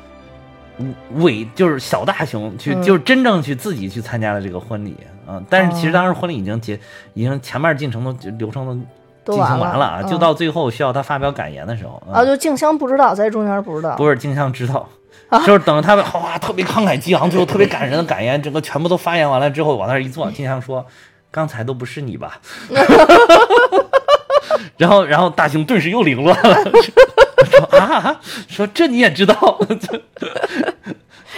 [1.17, 5.41] 伟就是小大熊去，就是真正去自己去参加了这个婚礼啊！
[5.49, 6.81] 但是其实当时婚礼已经结，
[7.13, 8.67] 已经前面进程都流程
[9.23, 14.89] 都进行完了啊，就到最后需要他发表感言的时候啊，就静香不知道在中间不知道，不是静香知道，
[15.47, 20.85] 就是等着他们哇特别慷慨激昂，最后特别感人的感言，整个全部都发言完了之后，往那一坐，静香说
[21.31, 22.41] ：“刚才都不是你吧？”
[24.77, 26.57] 然后然后大兴顿时又凌乱了。
[27.45, 29.59] 说啊，说这你也知道？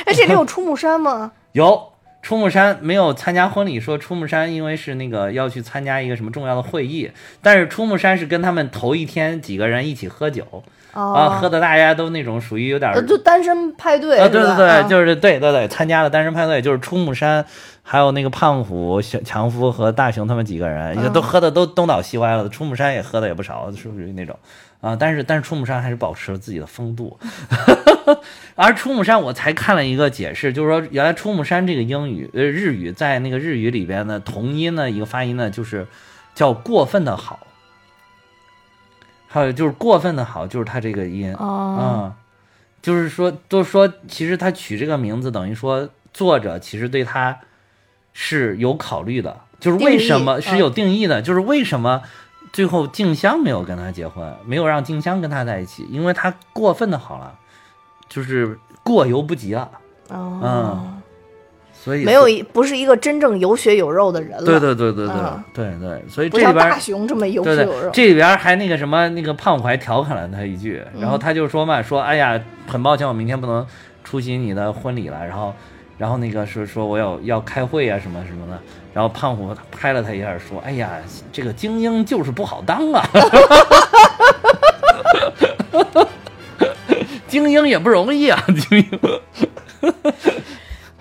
[0.05, 1.33] 哎，这里有出木山吗？
[1.53, 3.81] 有出木山，没有参加婚礼。
[3.81, 7.11] 说出木山因为是那个要去参加一个什么重要的会议，
[7.43, 10.63] 但是出木山是跟他们头一天几个人一起喝酒
[10.95, 17.45] 啊，喝的大家都那种属于有点就单身派对啊，对对对，就是对对对，参加了单身派对，就是出木山，
[17.83, 22.49] 还有那个胖虎、小强夫和大雄他们几个人，也都喝的都东倒西歪了。
[22.49, 24.39] 出木山也喝的也不少，是不是那种？
[24.81, 27.19] 啊，但是但是出木山还是保持了自己的风度，
[28.55, 35.87] 而出木山我才看了一个解释，就是说原来出木山这个英语呃日语在那个日语里边的同音呢一个发音呢就是
[36.35, 37.47] 叫过分的好，
[39.35, 42.15] 还有就是过分的好就是他这个音啊，
[42.81, 47.37] 就是说都说其实他取这个名字等于说作者其实对他
[48.13, 52.03] 是有考虑的，就是为什么是有定义的，就是为什么。
[52.53, 57.35] 最后静香没有跟他结婚，没有让静香跟他在一起，因为他过分的好了，
[58.09, 59.69] 就是过犹不及了。
[60.11, 61.03] 哦，嗯，
[61.85, 64.45] 所以没有一不是一个真正有血有肉的人了。
[64.45, 65.17] 对对对对对
[65.53, 67.91] 对对，所以这里边大熊这么有血有肉。
[67.93, 73.67] 这里边还那个什么，那个胖虎还调侃了他一句，然后他就说嘛，说哎呀，很抱歉，我明天不能
[74.03, 75.55] 出席你的婚礼了，然后。
[75.97, 78.61] 然后那个是说我有要开会啊什么什么的，
[78.93, 80.91] 然后胖虎拍了他一下说：“哎呀，
[81.33, 83.09] 这个精英就是不好当啊，
[87.29, 89.01] 精英也不容易啊，精英。”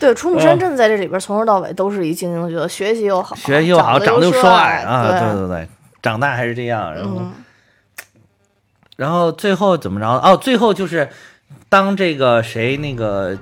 [0.03, 5.39] 对，出木山真的在这里边从头到尾都是一精英，角色学习又好，学习又好，长得又帅啊，对。
[5.39, 5.67] 对对，
[6.01, 7.21] 长大还是这样，然后，
[8.97, 10.07] 然后最后怎么着？
[10.07, 11.09] 哦，最后就是
[11.69, 13.37] 当这个谁那个。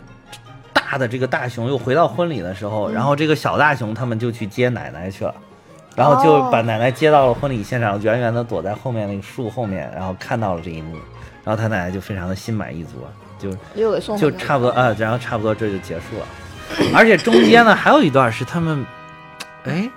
[0.74, 5.34] 大的这个大熊又回到婚礼的时候，然后这个小大熊他们就去接奶奶去了，
[5.96, 10.98] 然后就把奶奶接到了婚礼现场，远远的躲在后面那个树后面，然后看到了这一幕，
[11.46, 13.08] 然后他奶奶就非常的心满意足，
[13.40, 16.26] 就就差不多啊，然后差不多这就结束了。
[16.96, 18.86] 而且中间呢还有一段是他们，
[19.66, 19.90] 哎，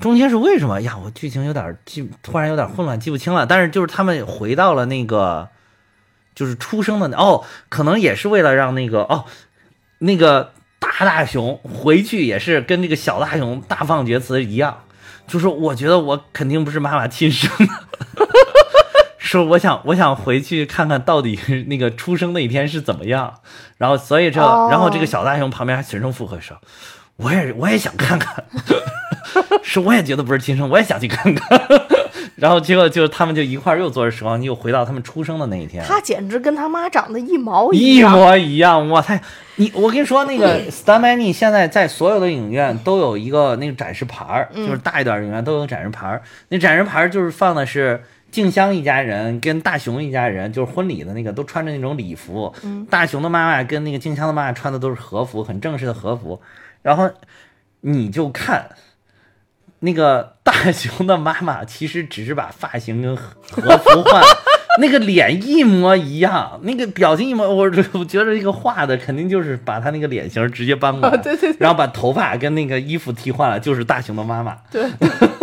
[0.00, 0.96] 中间是为什么呀？
[1.02, 3.46] 我剧情有点记，突然有点混乱，记不清了。
[3.46, 5.48] 但是就是他们回到了那个，
[6.34, 9.24] 就是出生的哦，可能也是为了让那个哦。
[10.00, 14.84] 那个大大熊回去也是跟这个小大熊大放厥词一样，
[15.26, 18.06] 就说我觉得我肯定不是妈妈亲生的，
[19.28, 23.34] 说我想我想回去看看到底那个出生那一天是怎么样，
[23.76, 26.56] 然后所以这然后这个小大熊旁边还随声附和说，
[27.16, 28.42] 我也我也想看看，
[29.62, 31.60] 是我也觉得不是亲生，我也想去看看。
[32.36, 35.84] 然后结果就他们就一块儿又坐着时光机，又回到他们出生的那一天。
[35.84, 38.88] 他简直跟他妈长得一毛一样，一模一样。
[38.88, 39.20] 我太！
[39.56, 46.22] 你我跟你说，那个 Star Many 现在在所有的影院都有一个那个展示牌儿，就是大一点影院都有展示牌儿。
[46.48, 52.54] 那展示牌儿就是放的是静香一家人跟大雄一家人，就是婚礼的那个，都穿着那种礼服。
[52.62, 56.40] 嗯大雄的妈妈跟那个静香的妈妈穿的都是和服，很正式的和服。
[56.82, 57.10] 然后
[57.80, 58.70] 你就看
[59.80, 64.26] 那个大雄的妈妈，其实只是把发型跟和服换了。
[64.80, 74.56] 那个脸一模一样，那个表情一模，我我觉得这个画的肯定就是把他那个脸型直接搬过来， 对对对然后把头发跟那个衣服替换了，就是大雄的妈妈。
[74.70, 74.88] 对，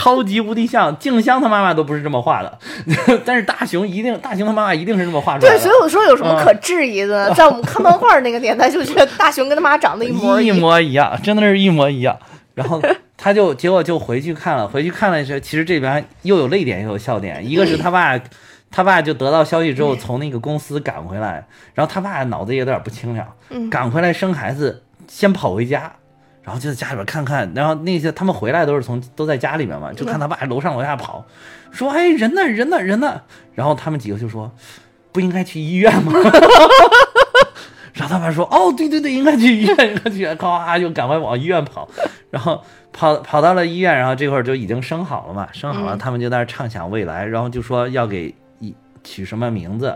[0.00, 2.58] 超级无敌像，静香她妈妈都不是这么画的，
[3.22, 7.32] 但是大雄一定，大雄他妈妈一定是这么画出来的对，所以我说有什么可质疑的呢？
[7.36, 10.56] 在我们看漫画那个年代，就觉得大雄跟他妈长得一模一样。
[10.56, 12.18] 模一样，真的是一模一样。
[12.54, 12.80] 然后
[13.18, 17.46] 他就结果就回去看了，回去看了是，其实这边又有泪点又有笑点。
[17.46, 18.18] 一个是他爸，
[18.72, 23.26] 他爸就得到消息之后从那个公司赶回来，然后他爸脑子也有点不清了，
[23.70, 25.92] 赶回来生孩子，先跑回家。
[26.42, 31.24] 然后就在家里边看看，然后那些他们回来都是从都在家里面嘛，就看他爸楼上楼下跑，
[31.70, 33.20] 说哎人呢人呢人呢，
[33.54, 34.50] 然后他们几个就说
[35.12, 36.12] 不应该去医院吗？
[37.92, 41.86] 然后他爸说：“哦，对对对，应该去医院，应该去医院。”咔就赶快往医院跑，
[42.30, 49.94] 然后跑跑到了医院，然后这会儿就已经生好了嘛，生好了，他们就在那畅想未来，然后就说要给一取什么名字。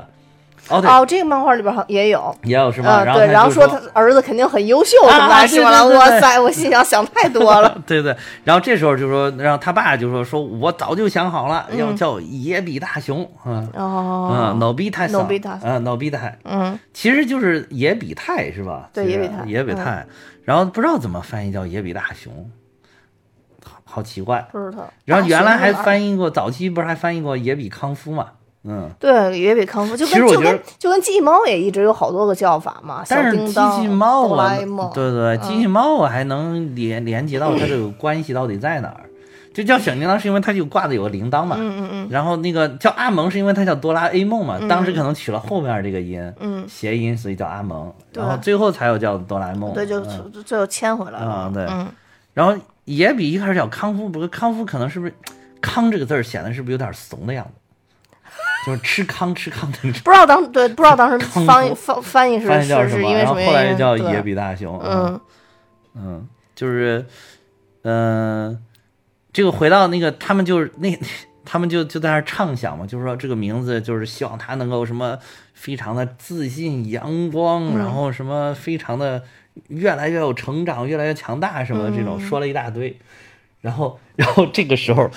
[0.69, 2.35] 哦，对，哦，这个漫画里边也有。
[2.45, 3.05] 也有是吗？
[3.05, 5.41] 嗯，对，然后说他儿子肯定很优秀，是吧？
[5.47, 7.77] 对对对哇塞，我心想想太多了。
[7.87, 18.89] 对对，然后这时候就说，然后他爸就说说，我早就想好了，要叫野比大雄，嗯哦嗯，，脑比太脑比大嗯，脑比太，嗯，其实就是野比太是吧？
[18.93, 20.07] 对野比泰嗯野比太，
[20.45, 22.51] 然后不知道怎么翻译叫野比大雄，
[23.63, 24.47] 好好奇怪。
[24.51, 24.91] 不知道。
[25.05, 28.29] 然后原来还翻译过，早期不是还翻译过野比康夫嘛？
[28.65, 34.57] 嗯，对也比康夫，就跟就跟就跟机器猫也一直有好多个叫法嘛，但是机、器猫啊，，
[34.95, 39.05] 对对，嗯机器猫我还能连连接到它这个关系到底在哪儿？
[39.53, 42.09] 就叫小叮当是因为它就挂的有个铃铛嘛，嗯嗯嗯。
[42.11, 48.21] 然后那个叫阿蒙是因为它叫哆啦 A 梦嘛，当时可能取了后面这个音，嗯，谐音，所以叫阿蒙，对。
[48.21, 51.27] 然后最后才有叫哆啦 A 梦，对，就嗯最后牵回来了。
[51.31, 51.87] 啊对嗯，
[52.33, 55.15] 然后也比一开始叫康夫，不过康夫可能是不是
[55.63, 57.61] “康”这个字儿显得是不是有点怂的样子？
[58.67, 60.01] 就是吃糠吃糠的那种。
[60.05, 62.47] 不知道当对不知道当时翻译翻翻译是
[62.89, 63.47] 是因为什么原因？
[63.47, 64.81] 后来就叫野比大雄。
[64.83, 65.21] 嗯
[65.97, 67.07] 嗯，就是，
[67.83, 68.61] 嗯、
[69.33, 70.99] 这个回到那个，他们就是那，
[71.45, 75.19] 他们就就在那儿畅想嘛，就是说这个名字就是希望他能够什么
[75.53, 79.23] 非常的自信、阳光，嗯然后什么非常的
[79.69, 82.99] 越来越有成长、越来越强大什么的这种，嗯说了一大堆。
[83.61, 85.11] 然后，然后这个时候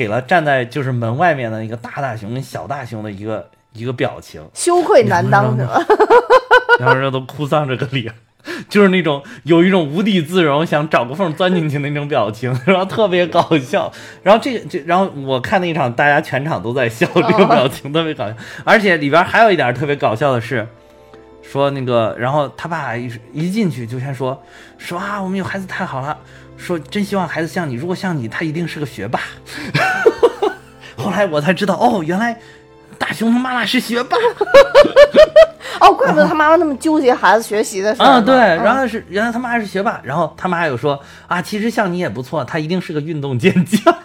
[0.00, 5.78] 给了站在就是门外面的一个大大熊跟小大熊的一个一个表情，羞愧难当是吧？
[6.80, 8.10] 然后人都哭丧着个脸，
[8.70, 13.92] 就是那种有一种无地自容，想找个缝钻进去那种表情，然后特别搞笑。
[14.22, 18.34] 然后这个这，然后我看那一场，大家全场都在笑，这个表情特别搞笑。
[18.64, 20.66] 而且里边还有一点特别搞笑的是，
[21.42, 24.42] 说那个，然后他爸一一进去就先说
[24.78, 26.16] 说啊，我们有孩子太好了，
[26.60, 29.20] 说真希望孩子像你，如果像你，他一定是个学霸。
[30.96, 32.38] 后来我才知道，哦，原来
[32.98, 34.16] 大熊他妈妈是学霸。
[35.80, 43.96] 哦，怪不得他妈妈那么纠结孩子学习的事儿啊，呢对，嗯然后是原来他妈是学霸，然后他妈又说啊，其实像你也不错，他一定是个运动健将。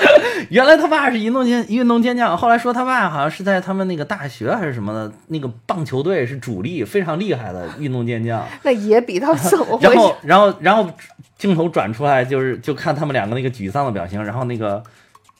[0.50, 8.44] 原来他爸是运动健运动健将，后来说他爸好像是在他们那个大学还是什么的，那个棒球队是主力，非常厉害的运动健将。
[8.62, 9.98] 那也比他怎么然回事？
[9.98, 10.90] 后， 然后，然后
[11.36, 14.82] 镜头转出来，就是就看他们两个那个沮丧的表情，然后那个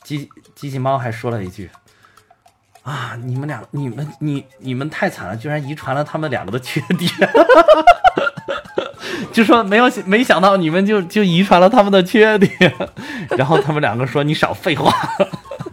[0.03, 1.71] 机机器猫还说了一句。
[2.83, 3.19] 啊！
[3.23, 7.11] 你们俩，你们，你你们太惨了，居然遗传了他们两个的缺点，
[9.33, 12.73] 就说没有没想到你们就就遗传了他们的缺点，
[13.37, 14.93] 然后他们两个说你少废话，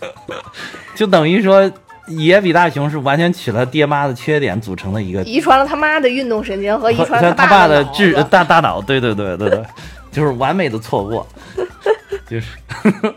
[0.95, 1.69] 就等于说
[2.07, 9.63] 野比大雄是完全取了爹妈的缺点组成的一个遗传了他妈的运动神经和遗传了他爸的智大大脑，对对对对对，
[10.11, 11.27] 就是完美的错过，
[12.29, 13.13] 就是特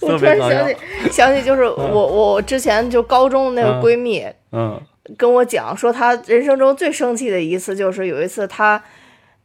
[0.00, 0.76] 我突然想起，
[1.10, 4.80] 想起就是我我之前就高中那个嗯闺蜜嗯。
[5.18, 8.80] 跟我讲说，她人生中最生气的一次就是有一次她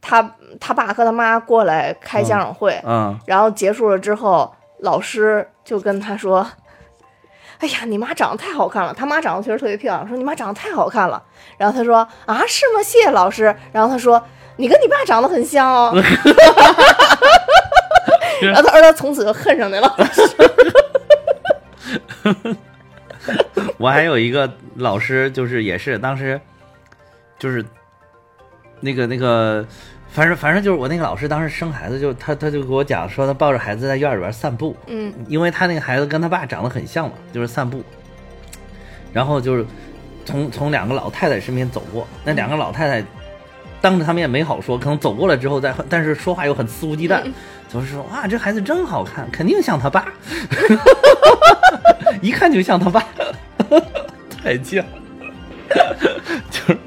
[0.06, 6.46] 她她爸和他妈过来开家长会，嗯然后结束了之后，老师就跟他说。
[7.58, 8.92] 哎呀，你妈长得太好看了！
[8.92, 11.22] 他妈长得确实特别漂亮，说你妈长得太好看了。
[11.56, 12.82] 然后他说啊，是吗？
[12.82, 13.44] 谢谢老师。
[13.72, 14.22] 然后他说
[14.56, 15.90] 你跟你爸长得很像哦。
[18.42, 20.20] 然后他儿子从此就恨上那老师。
[23.78, 26.38] 我还有一个老师，就是也是当时
[27.38, 27.64] 就是
[28.80, 29.64] 那个那个
[30.16, 37.84] 反正反正就是我那个老师当时生孩子就他他就给我讲说他抱着孩子在院里边散步，嗯，因为他那个孩子跟他爸长得很像嘛，就是散步，
[39.12, 39.66] 然后就是
[40.24, 43.06] 从从两个老太太身边走过，那两个老太太
[43.82, 47.22] 当着他们也没好说，可能走过了之后再，但是说话又很肆无忌惮，
[47.68, 50.10] 就是说哇这孩子真好看，肯定像他爸，
[52.22, 53.04] 一看就像他爸，
[54.42, 54.82] 太像，
[56.50, 56.78] 就是。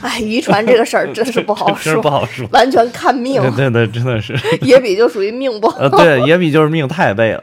[0.02, 3.40] 哎，遗传这个事儿真是不好 真是不好说，完全看命。
[3.54, 4.34] 对对，真的是。
[4.62, 5.78] 野比就属于命不好。
[5.78, 7.42] 呃，对，野比就是命太背了。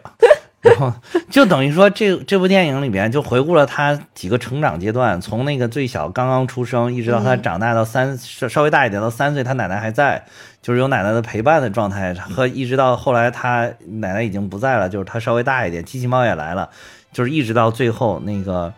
[0.59, 0.91] 然后
[1.29, 10.25] 就等于说，这这部电影里边就回顾了他几个成长阶段，从那个最小刚刚出生，一直到他长大到三稍稍微大一点到三岁，他奶奶还在，
[10.61, 16.67] 就是有奶奶的陪伴的状态，和一直到后来他奶奶已经不在了，就是他稍微大一点，机器猫也来了，
[17.13, 18.73] 就是一直到最后那个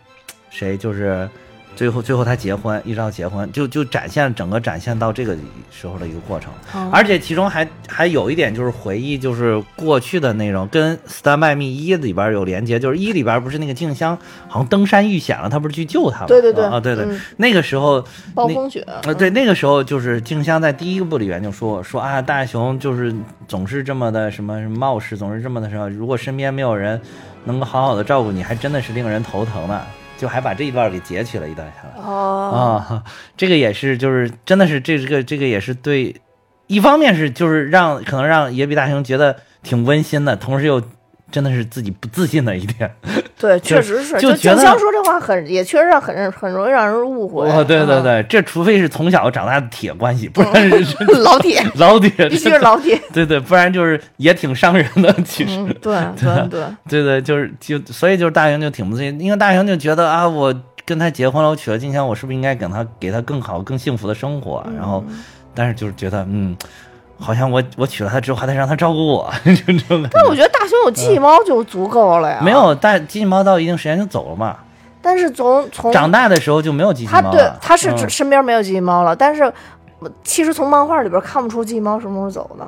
[0.49, 1.27] 谁就是。
[1.79, 5.33] 最后，最后他结婚，一直到结婚，就就展现整个展现到这个
[5.71, 6.51] 时候的一个过程，
[6.91, 14.17] 而且其中还还有一点就是回忆，就是过去的内容跟《Stand By Me》一里边有连接，就是一里边不是那个静香
[14.49, 16.25] 好像登山遇险了，他不是去救他吗？
[16.27, 23.15] 对对对，啊对对，那个时候暴风雪啊，对那个时候就是静香在第一部里边就说说啊，大雄就是
[23.47, 26.99] 总是这么的什么什么冒失，总是这么的什么，如果身边没有人
[27.45, 29.81] 能够好好的照顾你，还真的是令人头疼的。
[30.19, 33.03] 就还把这一段给截取了一段下来哦啊，
[33.35, 36.15] 这个也是，就是真的是这个这个也是对，
[36.67, 40.83] 一方面是就是让可能让野比大雄觉得挺温馨的，同时又。
[41.31, 42.91] 真的是自己不自信的一点，
[43.39, 44.19] 对，确实是。
[44.19, 47.49] 就静香说这话很，也确实让很很容易让人误会。
[47.49, 50.51] 哦，对对对，这除非是从小长大的铁关系，不然
[51.23, 53.01] 老铁，老铁必须是老铁。
[53.13, 55.11] 对对，不然就是也挺伤人的。
[55.23, 60.53] 其实， 对对对对对，就是就所以就是大雄就挺不自信，因为大雄就觉得啊，我
[60.85, 64.61] 跟他结婚了，我娶了静香，我是不是应该给他给他更好、更幸福的生活？
[64.75, 65.01] 然后，
[65.55, 66.57] 但是就是觉得嗯。
[67.19, 70.07] 好像我我娶了她之后还得让她照顾我， 就这么。
[70.11, 72.39] 但我觉得大熊有机器猫就足够了呀。
[72.41, 74.55] 没有，但机器猫到一定时间就走了嘛。
[75.01, 77.23] 但是从从长大的时候就没有机器猫了。
[77.23, 79.51] 他对他是身边没有机器猫了，但是
[80.23, 82.67] 其实从漫画里边看不出机器猫什么时候走的。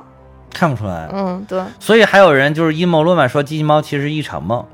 [0.54, 1.10] 看不出来。
[1.14, 1.62] 嗯，对。
[1.80, 4.66] 所以还有人就是阴谋论嘛，说机器猫其实一场梦。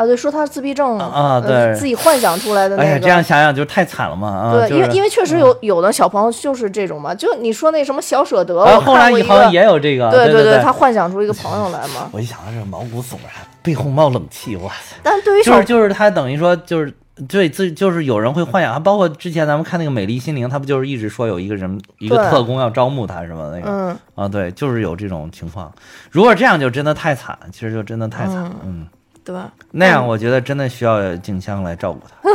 [0.00, 2.88] 啊，对，说他自闭症啊，对，自己幻想出来的那个。
[2.88, 4.52] 哎呀，这样想想就太惨了嘛啊！
[4.56, 12.08] 对，因为因为确实有有的小朋友就是这种嘛，就你说那什么小舍得，后来以后也有这个，对对对，他幻想出一个朋友来嘛。
[12.12, 13.32] 我一想到这毛骨悚然，
[13.62, 14.96] 背后冒冷气，哇塞！
[15.04, 16.90] 但对于就是就是他等于说就是
[17.28, 23.70] 对自就是有人会幻想，包括之前咱们看那个《美丽心灵》，他不就是一直说有一个人一个特工要招募他什么那个？
[23.70, 25.70] 嗯啊，对，就是有这种情况。
[26.10, 28.86] 如果这样就真的太惨，其实就真的太惨，嗯。
[29.24, 29.52] 对吧？
[29.70, 32.30] 那样我觉得真的需要静香来照顾他。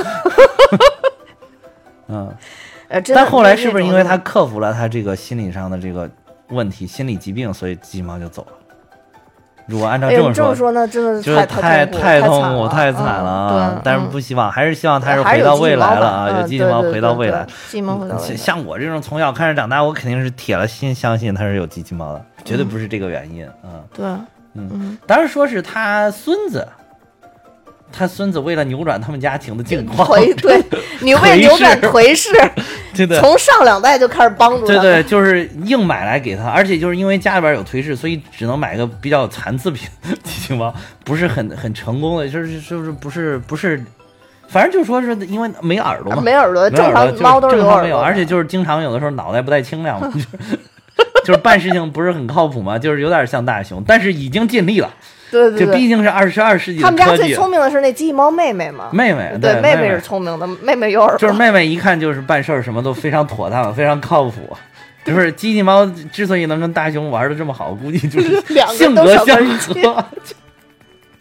[2.08, 2.34] 嗯，
[3.13, 6.10] 但后来是不是因为他克服了他这个心理上的这个
[6.50, 8.52] 问题、心理疾病，所以鸡毛就走了？
[9.67, 13.82] 如果按照这么说，说那真的就是太太痛苦、太惨了啊！
[13.84, 16.39] 但是不希望，还是希望他是回到未来了啊！
[16.39, 17.48] 有机器猫回到未来，
[18.38, 23.84] 像我这种从小看着长大，我肯定是铁了心相信他是有机器猫的，绝对不是这个原因嗯！
[23.91, 24.06] 对，
[24.55, 26.67] 嗯，当然说是他孙子。
[27.97, 30.09] 他孙子为了扭转他们家庭的境况，
[30.41, 30.61] 对，
[30.99, 32.29] 你为扭转颓势，
[32.93, 39.87] 对对，从上两代就开始帮助他，对对，就是硬买来给他，而且就是因为家里边有颓势，所以只能买个比较残次品
[40.23, 40.73] 机器猫，
[41.05, 43.81] 不是很很成功的，就是就是不是不是，
[44.49, 50.11] 反正就说是因为没耳朵嘛，没耳朵，正常猫都是正常没有，而且就是经常有的时候脑袋不太清亮嘛，
[51.25, 54.93] 就是办事情不是很靠谱嘛， 就是有点像大熊，但是已经尽力了。
[55.31, 56.79] 对对，这毕竟是二十二世纪。
[56.79, 58.89] 他们家最聪明的是那机器猫妹妹嘛？
[58.93, 61.17] 妹妹，对，妹妹是聪明的，妹妹有耳朵。
[61.17, 64.55] 就是妹妹一看就是办事儿什么都非常妥当，非常靠谱。
[65.03, 68.41] 就是机器猫之所以能跟大熊玩的这么好，估计就是
[68.75, 70.05] 性格相合。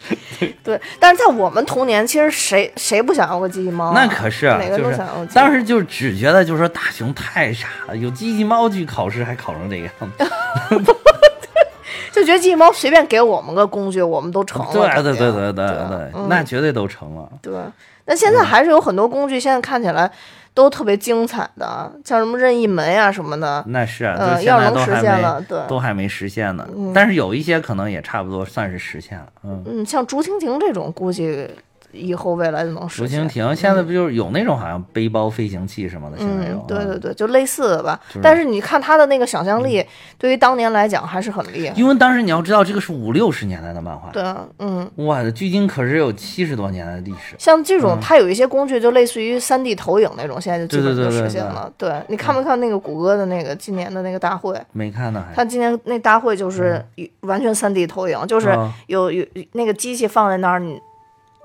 [0.63, 3.93] 对，但是在我们童年，其实谁谁不想要个机器猫？
[3.93, 5.25] 那可是，每个都想要。
[5.33, 10.25] 当时就只觉得，就是说大熊太傻了，有机器猫去考试还考成这个样子。
[12.11, 14.71] 就觉得机器猫随便给我们个工具，我们都成了。
[14.71, 15.65] 对对对对对
[16.11, 17.29] 对，那绝对都成了。
[17.41, 17.53] 对，
[18.05, 20.09] 那现在还是有很多工具，现在看起来
[20.55, 23.63] 都特别精彩的，像什么任意门呀什么的。
[23.67, 26.65] 那是，嗯，要能实现了，对，都还没实现呢。
[26.93, 29.27] 但是有一些可能也差不多算是实现了。
[29.43, 31.47] 嗯嗯，像竹蜻蜓这种，估计
[31.95, 33.27] 以后未来就能实现。
[33.27, 36.17] 竹蜻蜓现在不就是有那种好像背包飞行器什么的？
[36.17, 37.99] 现在有嗯，对啊对对，就类似的吧。
[38.09, 39.83] 就是但是你看他的那个想象力，
[40.17, 41.73] 对于当年来讲还是很厉害。
[41.75, 47.35] 因为当时你要知道，这个是五六十年代的漫画，对啊，嗯，哇，距今可是有七十多年的历史。
[47.37, 51.71] 像这种它有一些工具，就类似于三 D 投影那种，现在就基本就实现了。
[51.77, 54.59] 对你看没看那个谷歌的那个今年的那个大会？
[54.71, 56.83] 没看呢，还他今年那大会就是
[57.21, 60.79] 完全三 D 投影，就是嗯有有那个机器放在那儿，你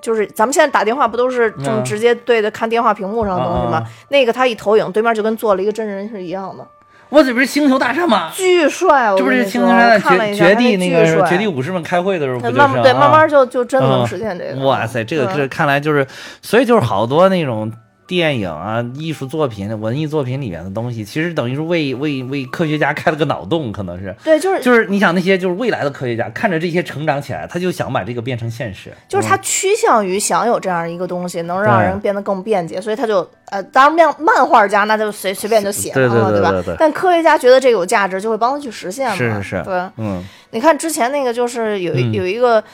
[0.00, 3.84] 就是咱们现在打电话不都是这么嗯直接对着看电话屏幕上的东西吗？
[4.08, 6.66] 那个他一投影，对面就跟做了一个真人是一样的，
[7.08, 8.30] 我这不是星球大战吗？
[8.34, 9.10] 巨帅！
[9.12, 14.64] 我这不是星球大战绝绝地那个绝地武士们开会的时候不就是慢慢对，啊慢慢就就真的能嗯实现这个。
[14.64, 16.06] 哇塞，这个嗯这看来就是，
[16.40, 17.70] 所以就是好多那种
[18.10, 24.12] 电影啊、艺术作品、文艺作品里面的东西，其实等于是为为为科学家开了个脑洞，可能是。
[24.24, 28.92] 对，就是就是你想那些就是未来的科学家看着这些成长起来，他就想把这个变成现实。
[29.06, 33.18] 就是他趋向于想有这样一个东西，能让人变得更便捷，所以他就
[33.52, 36.76] 呃，当然漫漫画家那就随随便就写上了，对对对对？
[36.80, 39.14] 但科学家觉得这个有价值，就会帮他去实现嘛。
[39.14, 39.80] 是是是对。
[39.98, 42.64] 嗯你看之前那个就是有一、嗯有一个。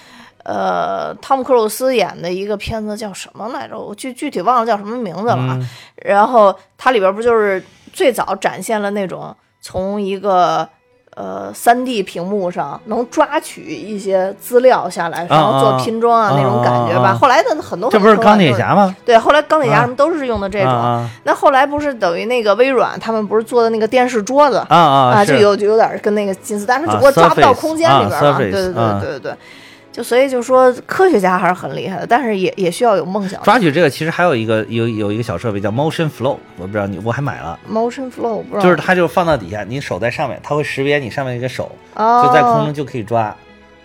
[0.46, 3.76] 呃，汤姆克鲁斯演的一个片子叫什么来着？
[3.76, 5.58] 我具具体忘了叫什么名字了啊。
[5.58, 5.68] 嗯
[6.04, 7.60] 然后它里边不就是
[7.92, 10.68] 最早展现了那种从一个
[11.16, 17.08] 呃三 D 屏幕上能抓取一些资料下来，然后做拼装啊啊那种感觉吧。
[17.08, 18.94] 啊啊啊后来的很多这不是钢铁侠吗？
[19.04, 20.70] 对，后来钢铁侠啊什么都是用的这种。
[20.70, 25.24] 啊那后来不是等于那个微软他们不是做的那个电视桌子啊啊啊！
[25.24, 28.30] 就有就有点跟那个近似，但是只不过啊抓不到空间里边了。
[28.30, 29.36] 啊对对对对对。
[29.96, 33.42] 就所以就说科学家还是很厉害的，但是也也需要有梦想。
[33.42, 43.34] 抓取这个其实还有一个有有一个小设备叫 Motion Flow，我不知道你我还买了，Motion Flow 不知道就是它就放到底下，你手在上面，它会识别你上面一个手，哦就在空中就可以抓，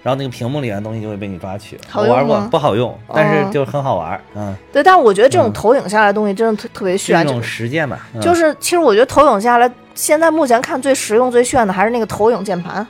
[0.03, 1.79] 然后那个屏幕里面的东西就会被你抓取。
[1.87, 4.19] 好玩过吗，不好用，但是哦就很好玩。
[4.35, 8.05] 嗯，对，但是我觉得这种嗯投影下来的东西真的特特别炫，就一种实践吧。
[8.13, 12.85] 嗯就是其实我觉得投影下来，现在目前看最实用、最炫的还是那个投影键盘。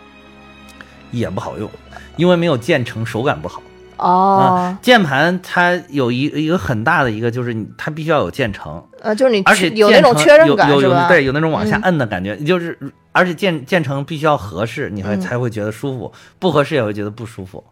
[1.12, 1.70] 也不好用，
[2.18, 3.62] 因为没有键程，手感不好。
[3.98, 11.08] 哦，键盘它有一一个很大的一个就是你它必须要有键程，呃，就是你而且有那种确认有有有感是吧？
[11.08, 12.76] 对有那种往下嗯摁的感觉，就是
[13.12, 17.64] 而且键键程必须要合适，你会嗯才会觉得舒服，不合适也会觉得不舒服。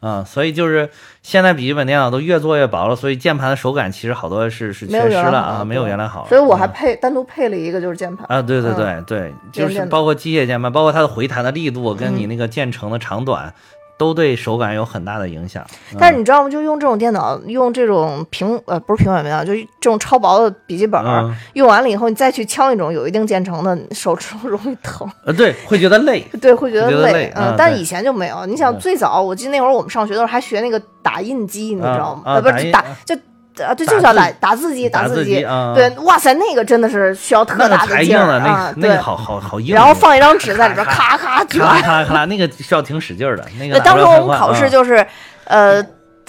[0.00, 0.88] 啊、所以就是
[1.22, 6.28] 现在笔记本电脑都越做越薄了，所以键盘的手感其实好多是是缺失了啊，没有原来好了。
[6.28, 8.24] 所以我还嗯配单独配了一个就是键盘。
[8.28, 13.52] 啊，对对对嗯对，就是包括机械键盘，包括它的回弹的力度跟你嗯那个键程的长短，
[13.98, 15.62] 都对手感有很大的影响。
[15.98, 16.48] 但是你知道吗？
[16.48, 26.20] 就用这种电脑，用这种平呃不是平板电脑，就是这种超薄的笔记本，嗯用完了以后，你再去敲那种有一定键程的，手指头容易疼， 呃，对，会觉得累。
[26.40, 27.30] 对，会觉得累。
[27.36, 28.46] 嗯但以前就没有。
[28.46, 32.22] 你想嗯最早，我记得那会儿我们上学的时候还学那个打印机，你知道吗？
[32.24, 33.16] 啊不是打就
[33.62, 39.02] 啊，对，打就叫打打字机，打字机啊，对，哇塞，那个真的是需要特大的劲啊，对个那个。
[39.02, 39.74] 好好好硬。
[39.74, 42.00] 然后放一张纸在里边，咔咔咔卷咔。
[42.00, 43.44] 啦咔那个需要挺使劲儿的。
[43.58, 45.06] 那个对，当时我们考试啊就是，
[45.44, 45.82] 呃，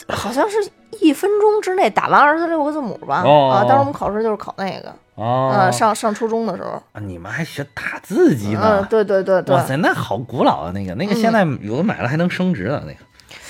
[0.08, 0.58] 好像是
[1.02, 3.24] 一分钟之内打完二十六个字母吧。
[3.26, 6.82] 哦啊，当时我们考试就是考那个，哦呃，上上初中的时候。
[6.94, 8.88] 啊你们还学打字机嗯，呢？
[8.90, 9.62] 对对对对哇。
[9.64, 10.72] 塞，那好古老啊！
[10.74, 13.00] 那个那个现在有的买了还能升值呢，那个。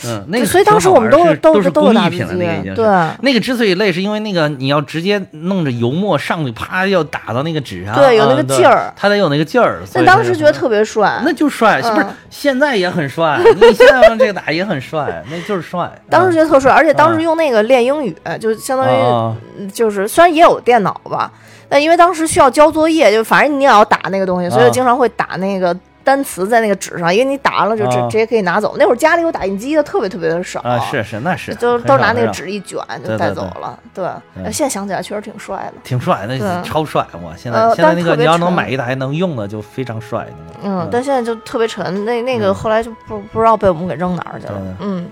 [0.06, 2.76] 嗯，那个所以当时我们都是都是工艺品了，那个已，经是。
[2.76, 2.86] 对。
[3.22, 9.80] 那个之所以累，是因为那个你要直接弄着油墨上去，啪要打到那个纸上，对有那个劲儿它得有那个劲儿。
[9.86, 12.14] 所但以当时觉得特别帅，那就帅，是不是嗯？
[12.30, 15.92] 现在也很帅，你现在用这个打也很帅，那就是帅。
[16.10, 21.32] 当时觉得特帅，而且当时嗯用那个练英语，就相当于就是虽然也有电脑吧，
[21.68, 25.76] 但因为当时需要交作业，就反正你也要打那个东西，所以啊经常会打那个
[26.10, 28.76] 单词在那个纸上，因为你打完了就直啊直接可以拿走。
[28.80, 33.78] 那会儿家里有打印机的特别特别的少啊，是是那是，就都拿那个纸一卷就带走了。
[33.94, 34.10] 对，
[34.46, 35.74] 现在想起来确实挺帅的。
[35.84, 37.06] 挺帅，那超帅！
[37.14, 40.60] 我，现在呃现在那个你要能买一台能用的就非常帅那个。
[40.64, 44.60] 嗯，但现在就特别沉，那那个嗯后来就不不知道被我们给扔哪儿去了。
[44.80, 45.08] 嗯，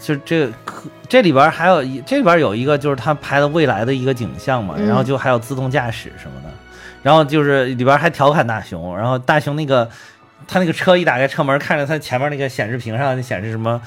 [0.00, 0.52] 就这个
[1.06, 6.48] 这里边还有一这里边有一个就是他拍的未来的一个景象嘛，嗯然后就还有自动驾驶什么的，
[7.08, 9.88] 然后就是里边还调侃大雄，然后大雄那个
[10.46, 13.80] 他那个车一打开车门，看着他前面那个显示屏上显示什么。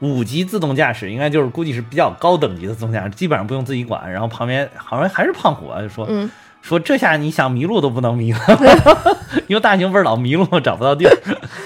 [0.00, 4.10] 五级自动驾驶应该就是估计是比较高等级的自动驾驶，基本上不用自己管。
[4.10, 6.04] 然后旁边好像还是胖虎啊，就说、
[6.64, 8.38] 说这下你想迷路都不能迷了，
[9.48, 11.14] 因为大雄不是老迷路找不到地儿。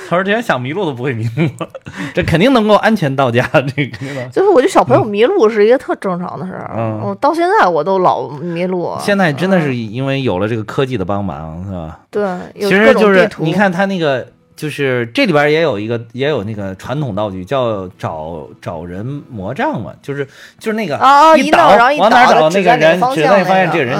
[0.08, 1.48] 他说这下想迷路都不会迷路，
[2.12, 4.28] 这肯定能够安全到家，这个肯定能。
[4.32, 6.72] 就是我觉得小朋友迷路是一个特正常的事儿。
[6.76, 8.96] 嗯我到现在我都老迷路。
[9.00, 12.00] 现在真的嗯是因为有了这个科技的帮忙，是吧？
[12.10, 12.22] 对，
[12.56, 14.26] 有其实就是你看他那个
[14.56, 20.24] 就是这里边也有一个也有那个传统道具叫找找人魔杖嘛，就是
[20.58, 23.96] 就是那个哦哦一弄倒然后一往哪儿倒倒那个人指在那个发现这个人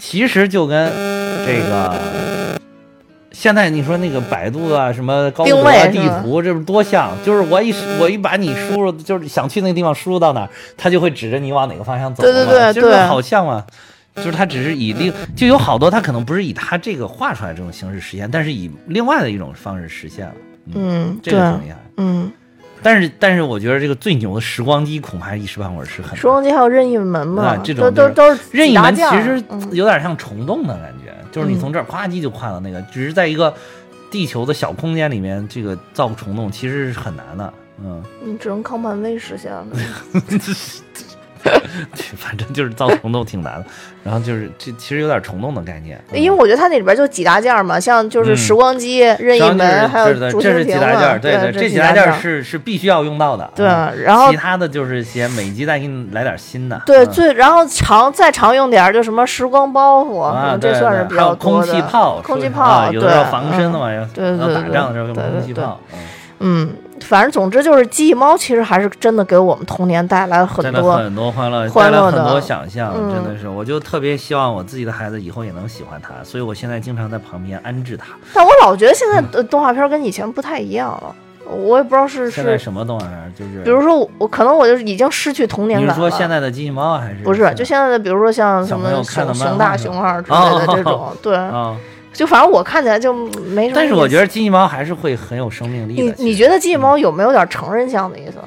[0.00, 0.90] 其实就跟
[1.46, 1.94] 这个。
[3.30, 7.12] 现在你说那个百度啊，什么高定德啊地图，这不是多像？
[7.24, 12.28] 就是我一我一把你输入，就是想去那个地方输入到哪儿，它就会指着你往哪个方向走嘛。
[12.28, 13.64] 对对对就是好像嘛。
[14.16, 20.34] 就是它只是以另就有好多，它可能不是以它这个画出来这种形式实现，但是以另外的一种方式实现了。
[20.74, 21.76] 嗯，对这个，挺厉害。
[21.98, 22.32] 嗯，
[22.82, 29.68] 但是但是我觉得这个最牛的时光机恐怕一时半会儿是很时光机还有任意门嘛啊，这种都都都是任意门其实嗯。
[29.72, 33.52] 有点像虫洞的感觉，就是你嗯从这儿夸叽就跨到那个，只是在一个
[34.10, 37.52] 地球的小空间里面，这个造虫洞其实是很难的。
[37.84, 39.66] 嗯，你只能靠漫威实现了。
[42.16, 43.66] 反正就是造虫洞挺难的，
[44.04, 48.36] 然后就是这其实有点虫洞的概念，嗯因为我觉得它那里边就几大件儿嘛，像就是嗯。
[48.36, 53.50] 时光机、任意门，还有这是几大蜻蜓嘛，件儿，对这这几大件是是必须要用到的。
[53.54, 54.02] 对嗯。
[54.02, 56.80] 然后其他的就是些每集再给你来点新的。
[56.86, 57.10] 对，嗯。
[57.10, 61.62] 最然后常再常用点儿就什么时光包袱，这算是比较还有空。
[61.62, 65.38] 气炮，空气炮啊有的时候对防身的嘛，要对对对对要打仗的时候用对对对。
[65.38, 65.98] 空气炮，嗯。
[66.40, 66.72] 嗯，
[67.08, 70.94] 反正总之就是机器猫，其实还是真的给我们童年带来了很多。
[70.94, 78.08] 很多欢乐，欢乐很多想象，嗯真的是，我就特别希望我自己的孩子以后也能喜欢它，所以我现在经常在旁边安置它。
[78.34, 81.14] 但我老觉得现在的动画片跟以前不太一样了，
[81.50, 83.34] 我也不知道是是，现在什么动画片？
[83.34, 86.10] 就是，比如说我我可能我就是已经失去童年你是感了。
[86.10, 91.74] 说现在的机器猫还是不是，就现在的，比如说像什么熊熊大、熊二之类的这哦种，对，啊？
[92.18, 93.72] 就反正我看起来就没什么。
[93.76, 96.02] 但是我觉得机器猫还是会很有生命力的。
[96.02, 98.38] 你你觉得机器猫有没有点成人向的意思？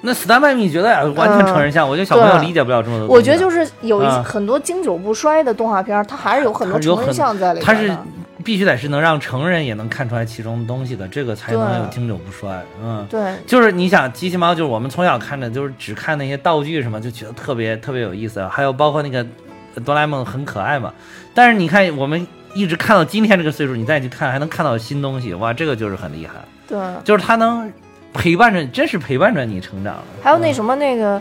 [0.00, 3.14] 那 Stand by Me 觉得，完全成人像，我觉得小朋友理解不了这么多东西。
[3.14, 7.96] 我觉得就是有一啊很多经久不衰的动画片，它还是有很多成人它是有很向在里它是。
[8.42, 12.58] 必须得是能让成人也能看出来其中的东西的，这个才能有经久不衰。
[12.82, 18.42] 嗯，对，就是你想机器猫，就是我们从小看着，就是只看那些道具什么，就觉得特别特别有意思。
[18.48, 19.24] 还有包括那个
[19.84, 20.90] 哆啦 A 梦很可爱嘛，
[21.34, 26.34] 但是你看我们一直看到今天这个岁数，你再去看还能看到新东西，哇，这个就是很厉害，
[26.66, 27.72] 对，就是他能
[28.12, 30.02] 陪伴着，真是陪伴着你成长的。
[30.22, 31.20] 还有那什么那个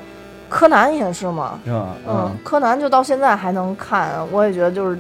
[0.50, 1.96] 柯南也是嘛，是吧？
[2.08, 4.98] 嗯，柯南就到现在还能看，我也觉得就是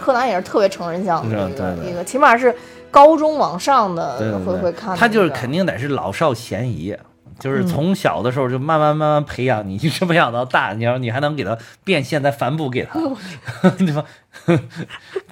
[0.00, 1.90] 柯南也是特别成人向的一个对对。
[1.90, 2.54] 一个，起码是
[2.90, 4.96] 高中往上的会会看。
[4.96, 6.96] 他就是肯定得是老少咸宜，
[7.38, 12.98] 就是从小的时候就慢慢慢慢培养你， 一直培养到大，你要你还能给他变现，再反哺给他，
[13.78, 14.04] 对吧？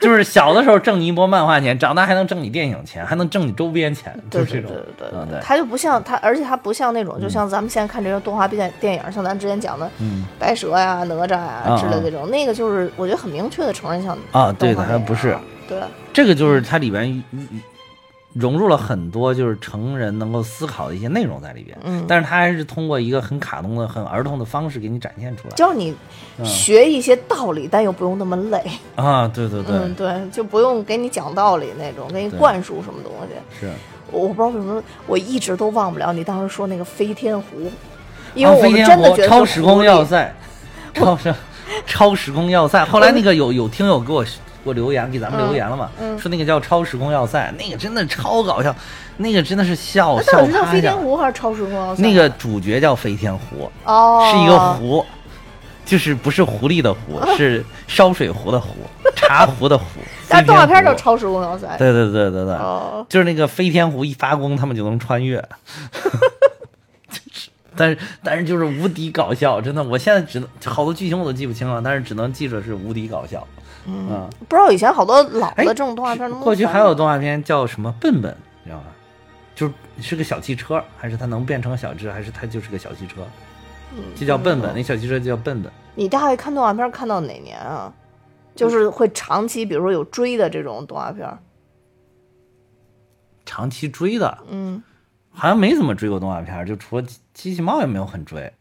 [0.00, 4.70] 就是小的时候挣你一波漫画钱，长大还能挣你电影钱，还能挣你周边钱，就是这种。
[4.70, 5.08] 对。
[5.08, 10.24] 对对对他就不像他，而且他不像那种，就像咱们现在看这个动画电电影，像咱之前讲的嗯。
[10.38, 15.36] 白蛇呀、哪吒呀啊之类的这种，那个就是我觉得很明确的成人向啊，对的，不是。
[15.68, 15.80] 对，
[16.12, 17.22] 这个，就是它里边
[18.38, 25.54] 融入了很多就是成人能够思考的一些内容在里边，嗯但是他还是通过一个很卡通的、很儿童的方式给你展现出来。
[25.54, 25.94] 教你
[26.38, 28.62] 嗯学一些道理，但又不用那么累。
[28.94, 33.58] 啊，对对对，嗯，对，就不用给你讲道理那种，给你灌输什么东西。
[33.58, 33.72] 是。
[34.12, 37.46] 我我不知道为什么，我一直都忘不了你当时说那个飞天狐，
[38.34, 40.32] 因啊为我们真的觉得是超时空要塞，
[40.94, 41.34] 超时
[41.86, 42.84] 超时空要塞。
[42.84, 44.24] 后来那个有有听友给我
[44.66, 48.74] 给我留言，给咱们留言了嘛，嗯说那个叫超时空要塞，那个真的超搞笑，
[49.18, 50.80] 那个真的是笑那笑飞。
[50.80, 52.02] 天湖还是超时空要塞？
[52.02, 55.06] 那个主角叫飞天湖，哦，是一个湖，
[55.84, 58.74] 就是不是狐狸的狐，是烧水壶的壶，
[59.14, 59.84] 茶壶的壶。
[60.28, 61.76] 但动画片叫超时空要塞。
[61.78, 65.40] 对对对对对，哦，就是那个飞天湖一发光，他们就能穿越。
[67.08, 73.46] 就 是但是但是就是无敌搞笑，真的，我现在只能好多剧情我都记不清了，但是只能记着是无敌搞笑。
[73.86, 78.86] 嗯，不知道以前好多老哎的这种动画片过去还有动画片叫什么笨笨，你知道吗？
[79.54, 83.26] 就是是个小汽车，还是它能变成小智，还是它就是个小汽车，
[83.96, 85.72] 嗯就叫笨笨，那小汽车就叫笨笨。
[85.94, 87.92] 你大概看动画片看到哪年啊？
[88.54, 91.38] 就是会长期，比如说有追的这种动画片。
[93.44, 94.82] 长期追的，嗯，
[95.30, 98.52] 好像没怎么追过动画片，就除了机机器猫也没有很追。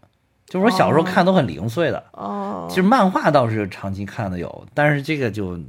[0.47, 5.59] 就是我小时候看都很零碎的，哦，其实漫画倒是长期看的有，但是这个就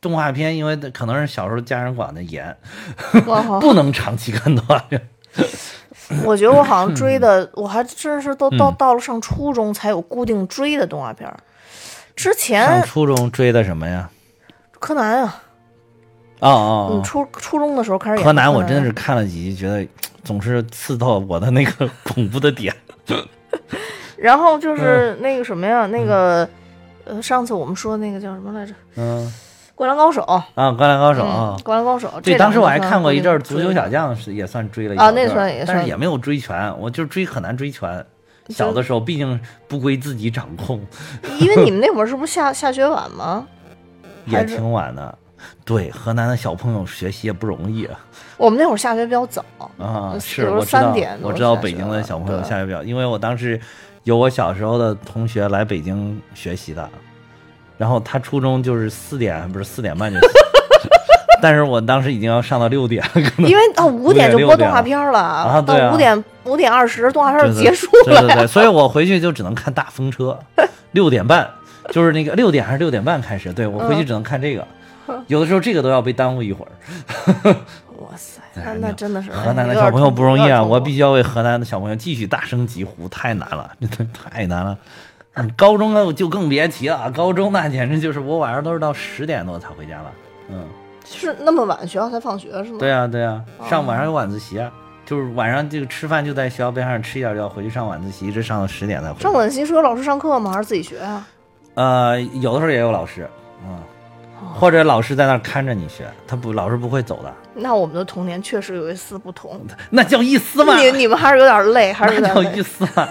[0.00, 2.56] 动画片，因为可能是小时候家人管的严，
[3.60, 5.08] 不能长期看动画片。
[6.24, 11.38] 我觉得我好像追的，我还真是都到嗯到了上初中才有固定追的动画片儿。
[12.16, 14.10] 之上前初中追的什么呀？
[14.78, 15.42] 柯南啊，
[16.40, 19.86] 哦哦嗯，哦，初初中的时候开始演柯南，我真的是看了几集，觉得
[20.24, 22.74] 总是刺到我的那个 恐怖的点。
[24.22, 26.48] 然后嗯就是那个什么呀，那个
[27.04, 28.72] 呃，上次我们说那个叫什么来着？
[28.96, 29.32] 嗯
[29.74, 32.08] 灌篮高手啊，灌篮高手啊，灌篮高手。
[32.22, 38.04] 对，当时我还看过一阵儿足球小将，是也算追了一啊那算也算但是也没有追全，我就追很难追全。
[38.48, 40.80] 小的时候毕竟不归自己掌控，
[41.40, 43.44] 因为你们那会儿是不是下下学晚吗？
[44.26, 45.18] 也挺晚的。
[45.64, 47.98] 对，河南的小朋友学习也不容易啊。
[48.36, 49.44] 我们那会儿下学比较早，
[49.78, 53.58] 啊，是时候我知道3点，我知道北京的小朋友下学比较，因为我当时
[54.04, 56.88] 有我小时候的同学来北京学习的，
[57.78, 60.18] 然后他初中就是四点不是四点半就，
[61.40, 68.20] 但是我当时已经要上到六点了，可能因为到五点就播动画片了，啊对啊到五点五点二十动画片结束了呀。
[68.20, 70.38] 对对对，所以 我回去就只能看大风车，
[70.90, 71.48] 六点半，
[71.90, 74.66] 就是那个六点还是六点半开始，对我回去只能看这个，
[75.28, 77.54] 有的时候这个都要被耽误一会儿。
[78.02, 84.76] 哇塞，哎那那真的是河南的小朋友不容易啊，我必须要为河南的小朋友继续大声疾呼，太难了，真的太难了。
[85.34, 90.12] 嗯，高中呢就更别提了，高中那简直就是我晚上都是到十点多才回家了。
[90.50, 90.66] 嗯，
[91.06, 92.76] 是那么晚学校才放学是吗？
[92.78, 94.70] 对啊对啊，哦上晚上有晚自习啊，
[95.06, 99.14] 就是晚上这个吃饭就在学校边上吃一点，就要回去上晚自习，一直上到十点才。
[99.14, 100.50] 上晚自习是有老师上课吗？
[100.52, 101.26] 还是自己学啊？
[101.74, 103.26] 呃，有的时候也有老师，
[103.64, 103.76] 嗯，
[104.38, 109.60] 哦或者老师在那儿看着你学，他不老师不会走的，那我们的童年确实有一丝不同。
[109.90, 112.62] 那叫一丝嘛，你你们还是有点累，还是有点累那叫一。
[112.62, 113.08] 丝嘛。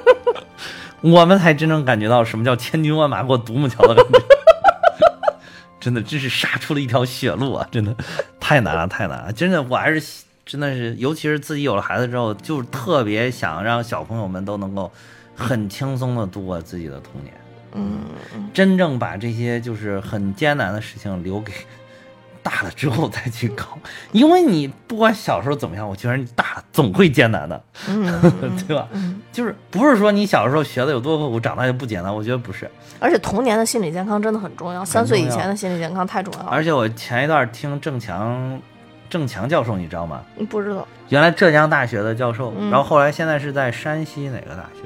[1.02, 4.18] 我们才真正感觉到什么叫千军万马过独木桥的感觉，
[5.80, 7.66] 真的，真是杀出了一条血路啊！
[7.70, 7.96] 真的
[8.38, 9.32] 太难了，太难了！
[9.32, 14.92] 真的，我还是真的是，尤其是自己有了孩子之后，就是特别想让小朋友们都能够
[15.34, 17.32] 很轻松的度过自己的童年。
[17.72, 18.00] 嗯，
[18.52, 21.50] 真正把这些就是很艰难的事情留给
[22.42, 23.64] 大了之后再去搞，
[24.12, 28.20] 因为你不管小时候怎么样，我觉得你大了总会艰难的， 嗯
[28.66, 28.88] 对吧？
[29.32, 32.14] 就是不是说你小时候学的有多刻苦，长大就不简单？
[32.14, 32.70] 我觉得不是。
[32.98, 36.48] 而且童年的心理健康真的很重要，三岁以前的心理健康太重要了。
[36.50, 38.60] 而且我前一段听郑强，
[39.08, 40.22] 郑强教授，你知道吗？
[40.36, 44.82] 你不知道，原来浙江大学的教授，嗯然后后来现在是在山西哪个大学？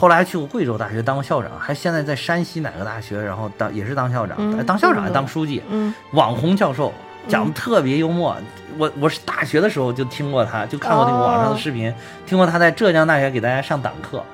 [0.00, 6.90] 后来还去过贵州大学当过校长，还现在在山西哪个大学，然后当也是当校长，当校长还当书记，嗯，网红教授
[7.28, 8.34] 讲的特别幽默。
[8.78, 11.92] 我我是大学的时候就听过他，就看过那个网上的视频，
[12.24, 14.24] 听过他在浙江大学给大家上党课。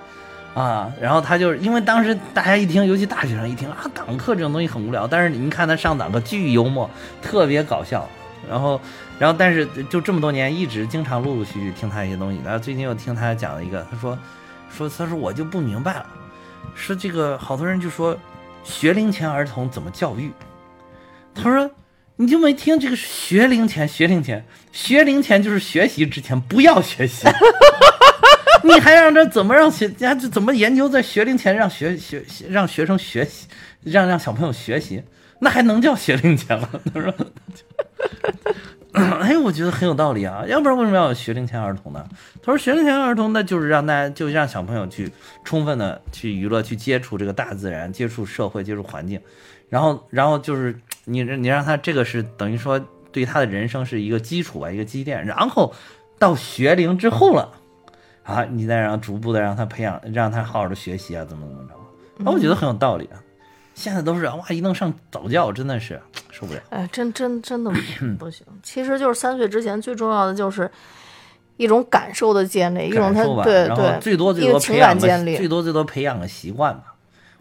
[0.54, 6.88] 啊，然后他就是因为当时大家一听，尤其大学生一听啊，党课这种东西很无聊，但是你看他上党课巨幽默，
[7.20, 8.08] 特别搞笑。
[8.48, 8.80] 然后，
[9.18, 12.40] 然后但是就这么多年一直经常陆陆续续听他一些东西。
[12.44, 14.16] 然后最近又听他讲了一个，他说
[14.76, 16.06] 说他说我就不明白了，
[16.74, 18.16] 说这个好多人就说
[18.62, 20.30] 学龄前儿童怎么教育，
[21.34, 21.70] 他说。
[22.18, 27.28] 你就没听这个学龄前，学龄前，学龄前就是学习之前不要学习，
[28.64, 33.46] 你还让这怎么让学，家这怎么研究在学龄前让学学让学生学习，
[33.82, 35.02] 让让小朋友学习，
[35.40, 36.70] 那还能叫学龄前吗？
[36.94, 37.14] 他说，
[38.96, 42.04] 哎，我觉得很有道理啊，要不然为什么要有学龄前儿童呢？
[42.42, 45.10] 他说学龄前儿童那就是让大家就让小朋友去
[45.44, 49.20] 充分的去娱乐，去接触这个大自然，接触社会，接触环境，
[49.68, 50.74] 然后然后就是
[51.04, 52.80] 你你让他这个是等于说
[53.12, 55.74] 对他的人生是一个基础吧，一个积淀，然后
[56.18, 57.52] 到学龄之后了。
[58.22, 61.74] 啊，你再让逐步的让他培养，让他好好的学习啊，怎么怎么着？
[62.24, 63.22] 啊，我觉得很有道理啊。
[63.76, 66.00] 现在都是哇，一弄上早教，真的是
[66.32, 66.60] 受不了。
[66.70, 67.70] 哎，真真真的
[68.18, 68.44] 不行。
[68.62, 70.68] 其实就是三岁之前最重要的就是
[71.58, 76.94] 一种感受的建立，一种他对对，最多最多培养个感建立最多最多培养个习惯吧。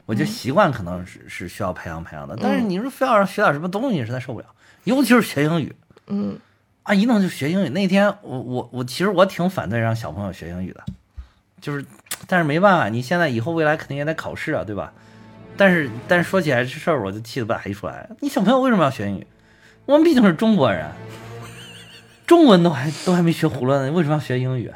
[0.05, 4.45] 我觉得习惯可能是是需要培养培养的，但是嗯你说非要让学点什么东西，实在受不了。
[4.83, 5.75] 尤其是学英语，
[6.07, 6.37] 嗯，
[6.83, 7.69] 啊，一弄就学英语。
[7.69, 10.83] 那天我我我其实我挺反对让小朋友学英语的，
[11.59, 11.83] 就是，
[12.27, 14.93] 但是没办法，你现在以后未来肯定也得考试啊，对吧？
[15.57, 18.09] 但是但是说起来这事儿，我就气得不打一处来。
[18.19, 19.27] 你小朋友为什么要学英语？
[19.85, 20.85] 我们毕竟是中国人，
[22.25, 24.71] 中文都还都还没学囫囵呢，为什么要学英语？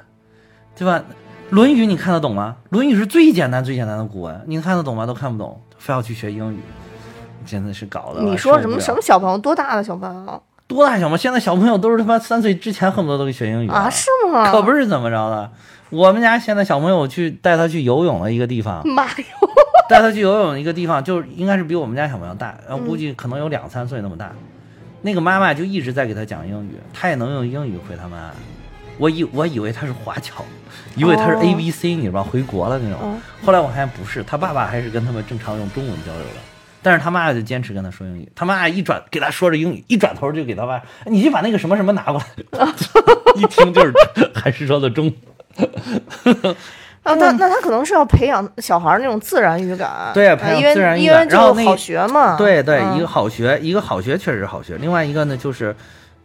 [0.78, 1.00] 对吧？
[1.50, 2.58] 《论语》你看得懂吗？
[2.70, 5.06] 《论语》是最简单最简单的古文，你看得懂吗？
[5.06, 6.60] 都看不懂，非要去学英语，
[7.46, 8.22] 真的是搞的。
[8.22, 9.38] 你说什么什么小朋友？
[9.38, 11.18] 多大的小朋友多大小朋友？
[11.18, 13.90] 现在小朋友都是他妈三岁之前恨不得都给学英语啊？
[13.90, 14.52] 是吗？
[14.52, 15.52] 可不是怎么着的。
[15.90, 19.14] 我们家现在小朋友去带他去游泳的一个地方，妈哟！
[19.90, 24.32] 带他去游泳一个地方，就是应该是比我们家小朋友大，然后估计可能有两三岁那么大。
[25.02, 28.32] 那个妈妈就一直在给他讲英语，他也能用英语回他妈。
[28.98, 30.44] 我以我以为他是华侨，
[30.96, 32.30] 以为他是哦 A B C，、你知道吧？
[32.30, 33.00] 回国了那种。
[33.00, 36.42] 哦后来我发现不是，他爸爸还是跟他们正常用中文交流的，
[36.84, 38.30] 但是他妈妈就坚持跟他说英语。
[38.36, 42.68] 他妈妈一转给他说着英语，一转头就给他爸，你去把那个什么什么拿过来。
[43.36, 43.94] 一听就是
[44.36, 45.12] 还是说的中
[45.56, 46.56] 文。
[47.04, 54.76] 啊，那那他可能是要培养小孩儿那种自然语感，对啊培养自然语感然后好学嘛，对对，嗯一个好学，一个好学确实好学。
[54.78, 55.76] 另外一个呢，就是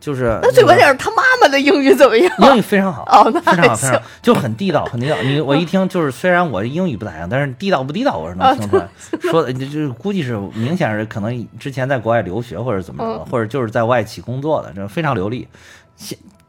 [0.01, 2.31] 就是那最关键是他妈妈的英语怎么样？
[2.41, 5.17] 英语非常好， 哦那非常好，非常好，就很地道，很地道。
[5.23, 8.87] 你我一听就是，虽然我英语不咋样，但是地道不地道我是能听出来。
[9.31, 15.47] 说的就就是估计是明显是可能之前在国外留学或者怎么着，嗯或者就是在外企工作的，这非常流利。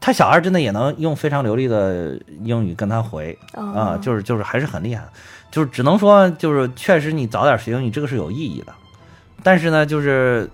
[0.00, 5.04] 他小孩真的也能用非常流利的英语跟他回啊、哦就是就是还是很厉害。
[5.50, 8.72] 就是只能说就是确实你早点学英语这个是有意义的，
[9.42, 10.48] 但是呢就是。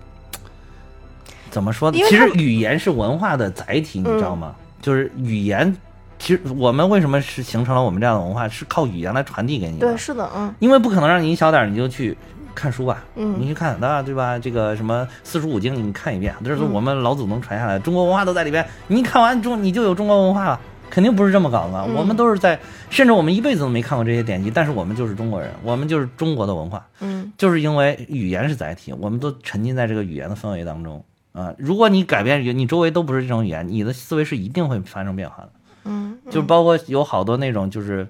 [1.51, 1.99] 怎么说呢？
[2.09, 4.55] 其实语言是文化的载体，你知道吗？
[4.81, 5.77] 就是语言，
[6.17, 9.85] 其实我们为什么是形成了我们这样的文化，是靠语言来传递给你的。
[9.85, 12.17] 对，是的，嗯因为不可能让你一小点儿你就去
[12.55, 14.37] 看书吧，嗯你去看那对吧？
[14.37, 18.65] 这个什么四书五经你看一遍，这是嗯我们老祖宗传下来的，中国文化都在里边。
[18.87, 31.53] 你看完中你就有中国文化了，肯定不是这么搞的我们都是在，甚至我们一辈子都没看过这些典籍，但是我们就是中国人，我们就是中国的文化，嗯就是因为语言是载体，我们都沉浸在这个语言的氛围当中啊。
[31.57, 35.49] 如果你改变语言，你周围都不是这种语言，你的思维是一定会发生变化的。
[35.85, 38.07] 嗯，就包括有好多那种就是。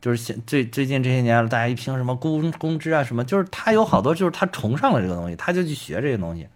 [0.00, 6.46] 就是现最最近这些年，大家一听什么公公知啊什么，就是他有好多就是他崇尚了这个东西，他就去学这些东西，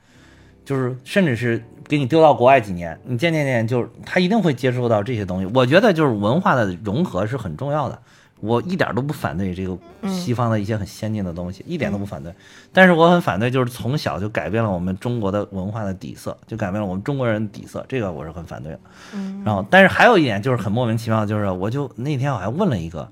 [0.64, 5.50] 就是甚至是给你丢到国外几年，你渐渐渐就是他一定会接触到这些东西。
[5.54, 7.98] 我觉得就是文化的融合是很重要的，
[8.40, 9.76] 我一点都不反对这个
[10.08, 12.32] 西方的一些很先进的东西，一点都不反对。
[12.72, 18.80] 但是我很反对就是从小就改变了我们中国的文化的底色，就改变了我们中国人的底色，这个我是很反对的。
[19.12, 23.06] 嗯然后，但是还有一点就是很莫名其妙，就是我就那天我还问了一个，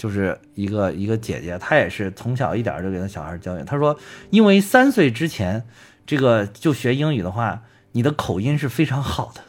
[0.00, 3.94] 就是一个一个姐姐，她也是从小一点儿就给她小孩教育，她说，
[4.30, 5.62] 因为三岁之前
[6.06, 7.60] 这个就学英语的话，
[7.92, 9.42] 你的口音是非常好的。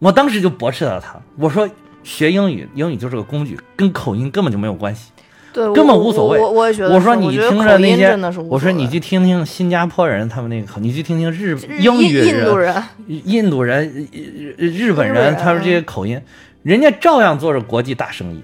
[0.00, 1.70] 我当时就驳斥了她，我说
[2.02, 5.12] 学英语，英语就是个工具，跟口音根本就没有关系。
[5.52, 6.40] 对，根本无所谓。
[6.40, 8.16] 我我我也觉得，我说你听着那些
[8.48, 14.08] 我说你去听听新加坡人他们那个口，你去听听日日英语印印度人，印度人、
[14.56, 16.20] 日日本人他们这些口音，
[16.64, 18.42] 人家照样做着国际大生意，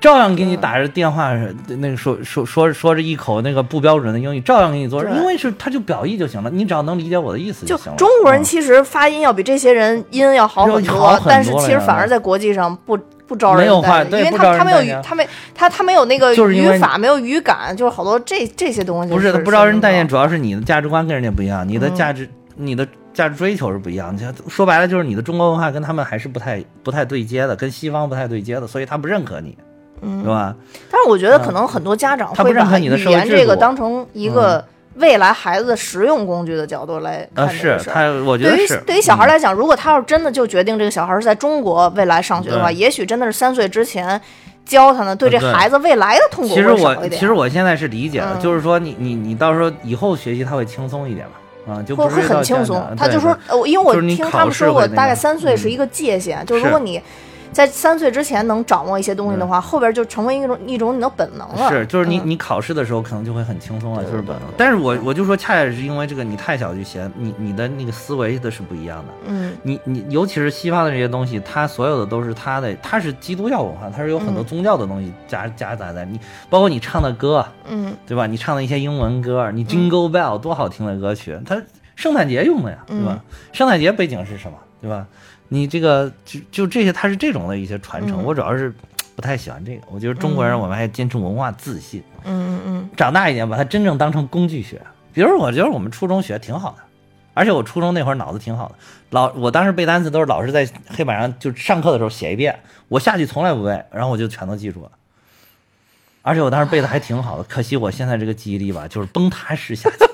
[0.00, 1.32] 照样给你打着电话，
[1.68, 5.12] 那个说说说说着一口那个不标准的英语，照样给你做，对。
[5.12, 7.98] 因为是他就表意就行了，你只要能理解我的意思就行了。
[7.98, 21.94] 中国人嗯其实发音要比这些人音要好很多，但是其实反而在国际上不不招人没有话待见因为他他没有语他没他他没有那个就是语法，没有语感，就是好多这这些东西不是他不招人待见，主要是你的价值观跟人家不一样，你的嗯。
[21.94, 24.14] 价值、你的价值追求是不一样。
[24.16, 29.56] 你看说白了就是你的中国文化跟他们还是不太不太对接的，跟西方不太对接的，所以他不认可你，
[30.02, 30.22] 嗯。
[30.22, 30.54] 对吧？
[30.90, 34.64] 但是我觉得可能很多家长会把语言这个当成一个
[34.96, 37.94] 未来孩子的实用工具的角度来看啊，这是个事儿。
[37.94, 38.82] 他，我觉得对于是。
[38.86, 39.28] 对于小孩嗯。
[39.28, 44.20] 来讲，如果他要是真的就决定这个小孩是在中国未来上学的话，也许真的是三岁之前
[44.66, 47.20] 教他呢，对这孩子未来的痛苦其实我会少一点。
[47.20, 48.40] 其实我现在是理解的，嗯。
[48.40, 52.84] 就是说你你你到时候以后学习他会轻松一点吧，啊，就会会很轻松。
[52.96, 55.56] 他就说，呃，因为我听他们说过，大概三岁嗯。
[55.56, 56.64] 是一个界限，就是。
[56.64, 57.00] 如果你
[57.52, 61.68] 在三岁之前能掌握一些东西的话，后边就成为一种一种你的本能了。
[61.68, 64.42] 是，就是你嗯你考试的时候可能就会很轻松了，就是本能。
[64.56, 69.12] 但是我我就说，恰恰是因为这个你太小就学，你你的那个思维的是不一样的。
[69.26, 78.26] 嗯你你尤其是西方的这些东西，它所有的都是它的，它是基督教文化，它是有很多嗯宗教的东西夹夹杂在你，包括你唱的歌，嗯对吧？
[78.26, 81.60] 你唱的一些英文歌，你 Jingle Bell 多好听的歌曲，它
[81.96, 83.18] 圣诞节用的呀，对吧？
[83.18, 83.20] 嗯
[83.52, 85.06] 圣诞节背景是什么，对吧？
[85.52, 88.22] 你这个就就这些，它是这种的一些传承。
[88.22, 88.72] 嗯我主要是
[89.14, 94.80] 不太喜欢这个，我觉得中国人嗯我们还坚持文化自信，嗯嗯嗯长大一点把它真正当成工具学。
[95.12, 96.82] 比如我觉得我们初中学挺好的，
[97.34, 98.76] 而且我初中那会儿脑子挺好的，
[99.10, 104.90] 老我当时背单词都是老师在黑板上就上课的时候写一遍，我下去从来不背，然后我就全都记住了。
[106.22, 110.08] 而且我当时背的还挺好的，可惜我现在这个记忆力吧，就是崩塌式下降，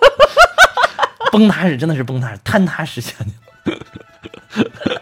[1.30, 3.76] 崩塌式真的是崩塌式，坍塌式下降。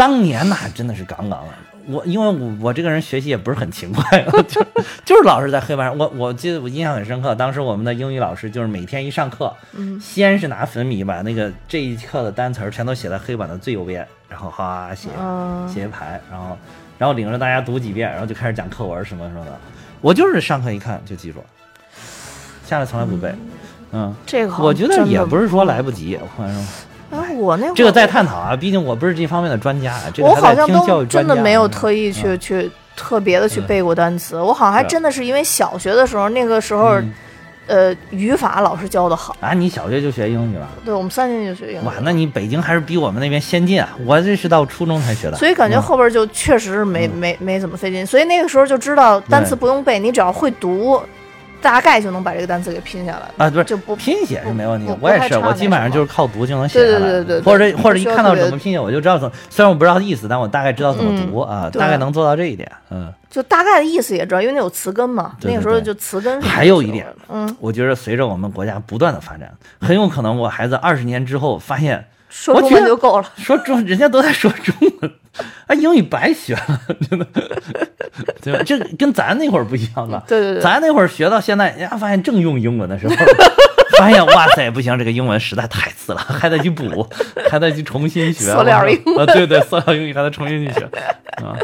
[0.00, 1.48] 当年那，真的是杠杠的。
[1.86, 4.64] 我因为我我这个人学习也不是很勤快， 就
[5.04, 5.98] 就是老是在黑板上。
[5.98, 16.56] 我我记得我印象很深刻，当时我们的英语老师就是每天一上课，嗯先是拿粉笔把那个这一课的单词儿全都写在黑板的最右边，然后哗写嗯写一排，然后
[16.96, 19.52] 然后领着大家读几遍，然后就开始讲课文什么什么的。
[20.00, 21.44] 我就是上课一看就记住了，
[22.64, 23.34] 下来从来不背。
[23.92, 26.66] 嗯，这个我觉得也不是说来不及，我反正哎，
[27.40, 30.02] 我那会儿这个在探讨啊，毕竟我不是这方面的专家啊。
[30.12, 37.12] 这个我好像都真的没有嗯特意去、嗯去特别的去嗯背过单词，我好像还真的是因为小学的时候，那个时候，嗯
[37.66, 39.34] 呃，语法老师教的好。
[39.40, 40.68] 啊，你小学就学英语了？
[40.84, 41.84] 对，我们三年级就学英语。
[41.86, 43.88] 哇，那你北京还是比我们那边先进啊！
[44.04, 45.36] 我这是到初中才学的。
[45.36, 51.00] 所以感觉后边就确实是没没没怎么费劲，所以那个时候就知道单词不用背，你只要会读。
[51.60, 54.92] 大概就能把这个单词给拼下来啊，不是就不拼写是没问题。
[55.00, 56.98] 我也是，我基本上就是靠读就能写下来。
[56.98, 59.34] 对对对对，或者或者一看到怎么拼写，我就知道怎么。
[59.48, 62.70] 虽然我不知道意思，但我大概知道怎么读啊，大概能做到这一点。
[62.90, 65.36] 嗯，就大概的意思也知道，因为那有词根嘛。
[65.42, 66.40] 那个时候就词根。
[66.40, 72.04] 还有一点，嗯，我觉得随着我们国家不断的发展，很有可能我孩子二十年之后发现。
[72.30, 73.32] 说中文就够了。
[73.36, 75.12] 说中，人家都在说中文，
[75.66, 77.26] 哎，英语白学了，真的，
[78.40, 78.62] 对吧？
[78.64, 80.24] 这跟咱那会儿不一样了。
[80.26, 83.14] 对对对，咱那会儿学到现在，人家发现正用英文的时候。
[83.98, 87.06] 发现哇塞，不行，这个英文实在太次了，还得去补，
[87.50, 88.44] 还得去重新学。
[88.52, 90.84] 塑料英语，对对，塑料英语还得重新去学
[91.44, 91.56] 啊，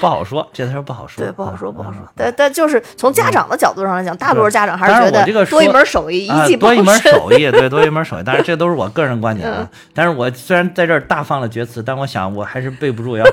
[0.00, 1.24] 不好说，这事儿不好说。
[1.24, 2.00] 对，不好说，不好说。
[2.16, 8.22] 但但就是从家长的角度上来讲，大多数家长还是觉得多一门手艺，一技多一门手艺，对，多一门手艺。
[8.24, 9.68] 但是这都是我个人观点啊。
[9.94, 13.32] 但是我虽然在这儿大放了厥词，但我想我还是背不住，要是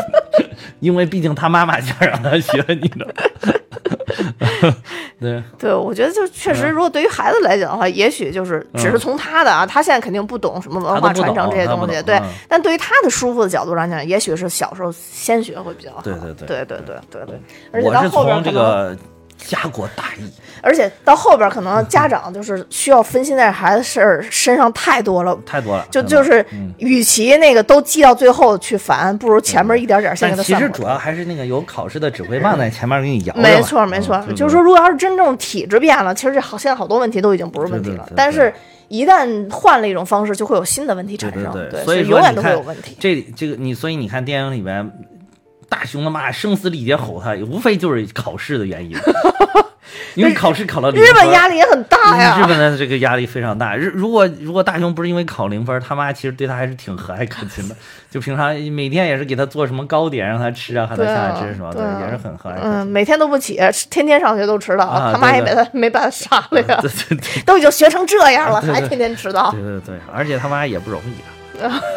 [0.80, 3.06] 因为毕竟他妈妈想让他学，你知道。
[5.20, 12.20] 对 对，我觉得就确实，如果对于孩子来讲的话，也许就是只是从他的啊，他现在肯定不懂什么文化传承这些东西，对。
[12.48, 16.00] 但对于他的舒服的角度来讲，也许是小时候先学会比较好。
[16.02, 17.40] 对对对对对对对对。
[17.72, 18.96] 而且到后边这个。
[19.36, 20.30] 家国大义，
[20.62, 25.86] 而且到后边可能家长就是需要分心在孩子事儿身上太多了，太多了。
[25.90, 26.44] 就就是，
[26.78, 30.60] 与其那个都记到最后去烦，不如前面一点点先给他算。
[30.60, 33.34] 其实主要还是那个有考试的指挥棒在前面给你摇。
[33.36, 38.08] 没错没错，就是说，如果要是真正体制变了，其实这好现在好多问题都已经不是问题了。
[38.16, 38.52] 但是，
[38.88, 41.52] 一旦换了一种方式，就会有新的问题产生。
[41.70, 42.96] 对，所以永远都会有问题。
[42.98, 44.90] 这这个你，所以你看电影里边。
[45.68, 48.96] 大雄他妈声嘶力竭吼他，无非就是考试的原因，
[50.14, 51.10] 因为考试考了零分。
[51.10, 52.38] 日本压力也很大呀。
[52.40, 53.76] 日本的这个压力非常大。
[53.76, 57.76] 日如果如果大雄不是因为考零分，他妈其实对他还是挺和蔼可亲的，
[58.10, 62.56] 就平常每天也是给他做什么糕点让他吃啊，喊他下来吃什么，对，也是很和蔼。
[62.62, 63.58] 嗯，每天都不起，
[63.90, 66.78] 天天上学都迟到，他妈也没他没把他杀了呀。
[66.82, 69.50] 对对对，都已经学成这样了，还天天迟到。
[69.50, 71.14] 对对对，而且他妈也不容易。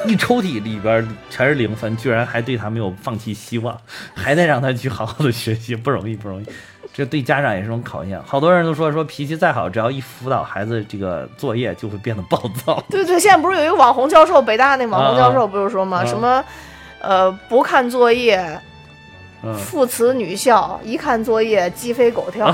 [0.06, 3.78] 一抽屉里边全是零分，居然还对他没有放弃希望，
[4.14, 6.46] 还得让他去好好的学习，不容易，不容易。
[6.94, 8.22] 这对家长也是种考验。
[8.26, 12.84] 好多人都说说脾气再好，只要一辅导孩子这个作业，就会变得暴躁。
[12.90, 16.04] 对对，现在不是有一个网红教授，北大那网红教授不是说吗？
[16.06, 16.44] 什么，
[17.02, 18.60] 呃，不看作业。
[19.58, 22.54] 父慈女孝，一看作业鸡飞狗跳。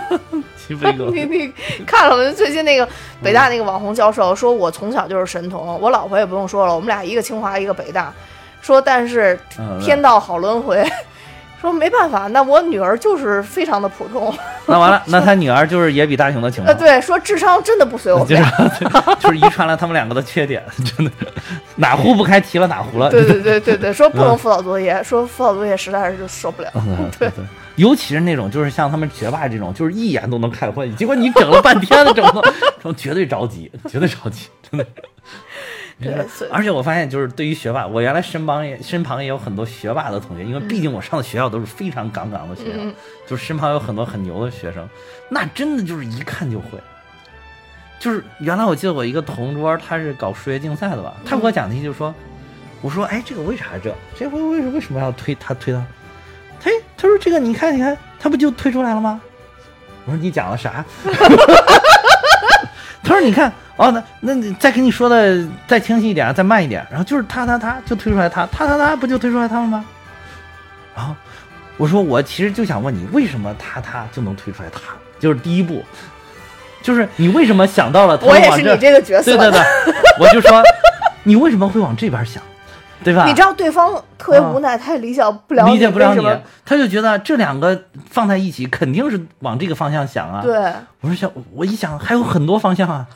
[1.12, 1.52] 你你
[1.86, 2.32] 看了吗？
[2.36, 2.88] 最近那个
[3.22, 5.78] 北大那个网红教授说，我从小就是神童。
[5.80, 8.12] 我老婆也不用说了，我们俩一个清华一个北大。
[8.60, 9.38] 说但是
[9.80, 10.84] 天道好轮回。
[11.60, 14.34] 说没办法，那我女儿就是非常的普通。
[14.66, 16.76] 那完了，那他女儿就是也比大雄的情况。
[16.76, 18.44] 对，说智商真的不随我便，
[19.20, 21.12] 就是遗传了他们两个的缺点，真的
[21.76, 23.08] 哪壶不开提了哪壶了。
[23.08, 26.68] 对对对对对，说不能辅导作业，说辅导作业实在是就受不了。
[27.16, 27.44] 对对，
[27.76, 34.86] 尤其是那种就是像他们学霸这种，就是一眼都能看会，结果你整了半天的整的， 绝对着急， 绝对着急，真的。
[36.50, 42.78] 而且我发现，就是对于学霸，我原来身旁也身旁也有很多学霸的同学，因为毕竟我上的学校都是非常杠杠的学校，
[43.24, 44.88] 就是身旁有很多很牛的学生，
[45.28, 46.66] 那真的就是一看就会。
[48.00, 52.12] 就是原来我记得我一个同桌，他是搞数学竞赛的吧，他给我讲题就说，
[52.80, 53.94] 我说哎，这个为啥这？
[54.18, 55.86] 这回为什为什么要推他推他？
[56.62, 59.20] 嘿，他说这个你看你看，他不就推出来了吗？
[60.06, 60.84] 我说你讲了啥？
[63.02, 63.52] 他说你看。
[63.76, 69.82] 哦，那那你再给你说的再清晰一点，再慢一点，然后就是他他他就推出来他他他他不就推出来他了吗？
[70.94, 71.16] 然后
[71.78, 74.80] 我说我其实就想问你，为什么他他就能推出来他？
[75.18, 75.82] 就是第一步，
[76.82, 78.16] 就是你为什么想到了？
[78.22, 79.36] 我也是你这个角色。
[79.36, 79.60] 对对对，
[80.20, 80.62] 我就说
[81.24, 82.42] 你为什么会往这边想，
[83.04, 83.24] 对吧？
[83.26, 86.26] 你知道对方特别无奈，他也理解不了，理解不了你，
[86.64, 90.40] 他就觉得这两个放在一起肯定是往这个方向想啊。
[90.42, 90.54] 对，
[91.00, 93.06] 我说想我一想还有很多方向啊。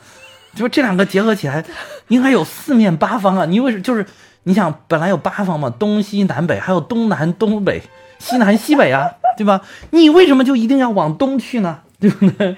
[0.55, 1.63] 就这两个结合起来，
[2.09, 3.45] 应该有四面八方啊！
[3.45, 4.07] 你为什就是
[4.45, 7.83] 你想本来有八方嘛，东西南北，还有东南东北、
[8.19, 9.07] 西南西北啊，
[9.37, 9.61] 对吧？
[9.91, 11.81] 你为什么就一定要往东去呢？
[12.01, 12.57] 对不对？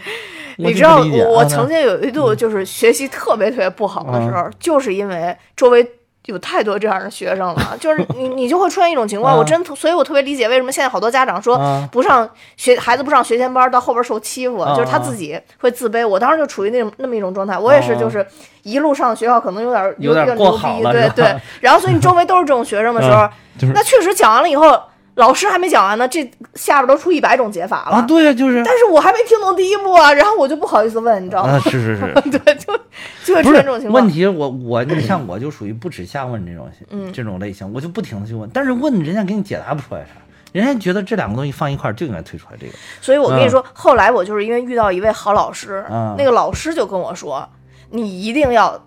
[0.58, 5.84] 你知道我曾经有一度就是学习特别特别不好的时候，就是因为周围。
[6.28, 11.58] 有太多这样的学生了， 就是你，你就会出现一种情况，我真，所以我特别理解为什么现在好多家长说
[11.90, 16.06] 不上学，孩子不上学前班，到后边受欺负，就是他自己会自卑。
[16.06, 18.26] 我当时就处于那种那么一种状态，我也是，就是
[18.62, 21.34] 一路上学校可能有点有点过好对对。
[21.60, 23.28] 然后，所以你周围都是这种学生的时候，
[23.74, 24.78] 那确实讲完了以后。
[25.18, 27.96] 老师还没讲完呢，这下边都出一百种解法了。
[27.96, 31.54] 啊，对呀，就是，但是我还没听懂第一步啊， 然后我就不好意思问，你知道吗？
[31.54, 32.72] 啊，是是是， 对，就
[33.24, 34.02] 就会出不是现这种情况。
[34.02, 37.12] 问题我，我你 像我就属于不耻下问这种嗯。
[37.12, 40.10] 这种类型，我就不停的去问，但是问人家给你解答不出来啥，
[40.52, 46.14] 人家觉得这两个东西放一块儿就应该推出来这个，所以我跟你说，后来我就是因为遇到一位好老师，嗯。
[46.16, 47.48] 那个老师就跟我说，
[47.90, 48.80] 你一定要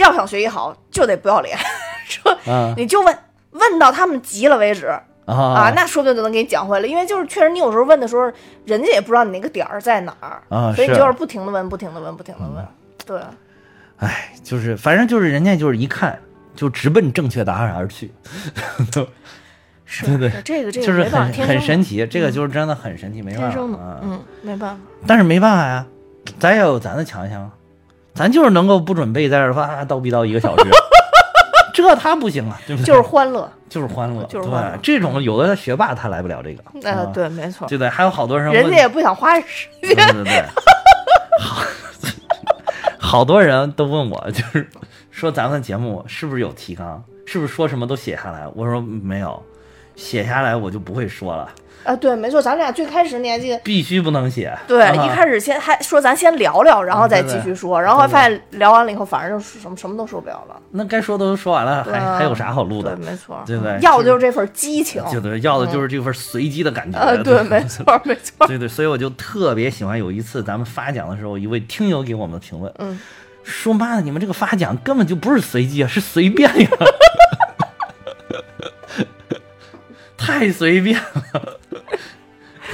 [0.00, 1.58] 要想学习好，就得不要脸，
[2.08, 3.18] 说啊你就问
[3.50, 4.90] 问到他们急了为止。
[5.26, 8.30] 啊，啊那说不定就能给你讲回来，因为就是确实你有时候问的时候，
[8.64, 12.66] 人家也不知道你那个点儿在哪儿，啊所以你就是不停的问，不停的问，不停的问，
[13.06, 13.20] 对，
[13.98, 16.18] 哎，就是反正就是人家就是一看
[16.54, 18.12] 就直奔正确答案而去，
[19.86, 24.00] 是对对这个这个就是很很神奇，这个就是真的很神奇，没办法，啊。
[24.02, 25.86] 嗯，没办法，但是没办法呀，
[26.38, 27.50] 咱也有咱的强项，
[28.14, 30.64] 咱就是能够不准备在这儿哇叨逼叨一个小时，
[31.88, 32.86] 这他不行啊，对不对？
[32.86, 40.44] 就是欢乐， 就是欢乐，就是欢乐对，这种有的学霸他来不了这个，呃，啊对，没错，对对，还有好多人，人家也不想花时间对对对，
[41.40, 41.62] 好，
[42.98, 44.68] 好多人都问我，就是
[45.10, 48.46] 说咱们节目是不是有提纲，是不是说什么都写下来？
[48.54, 49.42] 我说没有，
[49.96, 51.48] 写下来我就不会说了，
[51.84, 53.58] 啊，对，没错，咱俩最开始你还记得？
[53.58, 54.56] 必须不能写。
[54.66, 60.56] 对，啊一开始先还说咱先聊聊，然后再对对继续说，然后还发现聊完了以后，反正就是什么什么都说不了了。
[60.70, 63.10] 那该说的都说完了，还还有啥好录的对，的？
[63.10, 65.02] 没错，对不对要的就是这份激情。
[65.12, 66.98] 就对，要的就是这份随机的感觉。
[66.98, 68.46] 呃，对，没错，没错。
[68.46, 72.98] 对对，所以我就特别喜欢有一次咱们发奖的时候，一位听友给我们的评论，嗯，
[73.42, 76.68] 说妈的，你们这个发奖根本就不是随机啊，是随便呀，
[80.16, 80.98] 太随便
[81.32, 81.60] 了。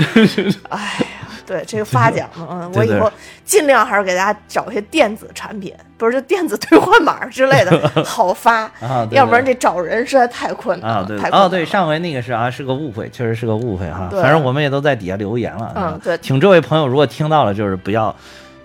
[0.71, 3.11] 哎呀，对这个发奖呢， 嗯，我以后
[3.45, 14.09] 尽量还是给大家找一些电子产品，不是就电子兑换码之类的 好发，啊对要不然这找人实在太困难了，啊，对哦，对，上回那个是啊，是个误会，确实是个误会哈。
[14.11, 15.73] 对反正我们也都在底下留言了。
[15.77, 18.15] 嗯啊对请这位朋友如果听到了，就是不要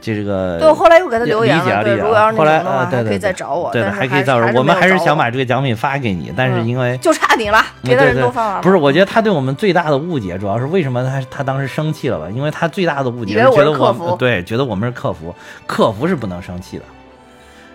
[0.02, 0.60] 这个。
[0.60, 12.30] 对，我后来又给他留言了，对，理解理解如果要是后来呃对对还可以再对找我，对的，还可以再找我们还是想把这个奖品发给你，但是嗯因为就差你了，别的人都发完了，不是，我觉得他对我们最大的误解，主要是为什么他他当时生气了吧？
[12.30, 15.34] 因为他最大的误解觉得我们对，觉得我们是客服，
[15.66, 16.84] 客服是不能生气的。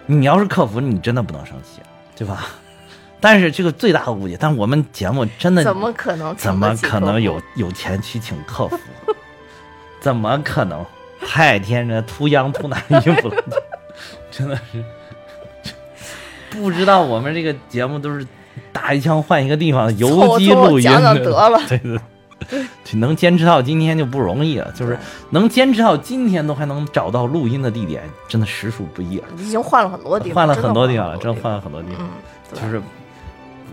[0.06, 1.80] 你要是客服，你真的不能生气，
[2.16, 2.46] 对吧？
[3.22, 8.78] 但是这个最大的误解，但我们节目真的怎么可能怎么可能有有钱去请客服？
[10.00, 10.84] 怎么可能？
[11.20, 13.44] 太天真，too young too naive 了，
[14.30, 14.82] 真的是
[16.50, 18.26] 不知道我们这个节目都是
[18.72, 21.98] 打一枪换一个地方，游击录音讲讲的得了 对对。
[22.50, 22.64] 对
[22.94, 24.98] 能坚持到今天就不容易了，就是
[25.28, 29.28] 能坚持到今天都还能找到录音的地点，真的实属不易啊！
[29.36, 32.08] 已经换了很多地方，换了很多地方了，真换了很多地方。
[32.52, 32.82] 就是，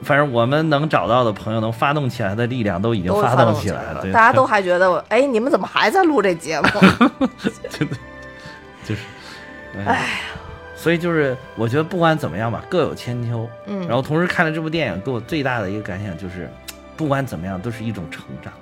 [0.04, 6.68] 反正我们能找到的朋友，能发动起来的力量都已经发动起来了，大家都还觉得我，哎，你们怎么还在录这节目？
[8.86, 9.02] 就是，
[9.86, 10.22] 哎，
[10.76, 13.48] 所以就是我觉得不管怎么样吧，各有千秋。
[13.66, 16.50] 嗯然后同时看了这部电影，给我最大的一个感想就是，
[16.96, 18.54] 不管怎么样，都是一种成长。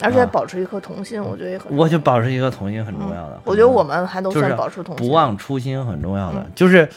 [0.00, 1.76] 而且保持一颗童心，我觉得也很。
[1.76, 3.34] 我就保持一颗童心很重要的。
[3.34, 6.88] 嗯我觉得我们还都算保持童心，不忘初心很重要的，嗯就是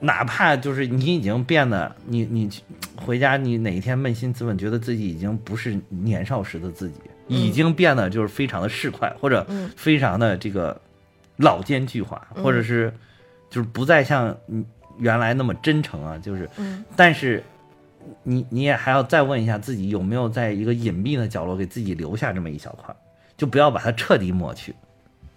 [0.00, 2.50] 哪怕就是你已经变得，你你
[2.96, 6.96] 回家你哪一天扪心自问，觉得自己已经不是年少时的自己，
[7.28, 10.80] 已经变得就是非常的市侩，或者嗯非常的这个
[11.36, 12.92] 老奸巨猾，或者是
[13.48, 14.64] 就是不再像你
[14.98, 17.42] 原来那么真诚啊，就是，嗯但是。
[18.22, 22.96] 你你也还要再问一下自己有没有在一个隐蔽的角落给自己留下这么一小块儿，
[23.36, 24.74] 就不要把它彻底抹去。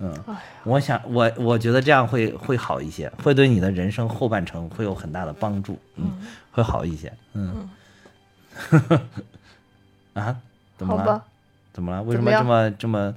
[0.04, 0.36] 嗯，
[0.66, 6.20] 我想我我觉得这样会会好一些，会对你的人生后半程会有很大的帮助，嗯，
[6.52, 7.70] 会好一些，嗯。
[10.14, 10.36] 啊？
[10.78, 11.24] 怎么了？
[11.72, 12.04] 怎么了？
[12.04, 13.14] 为什么这么这么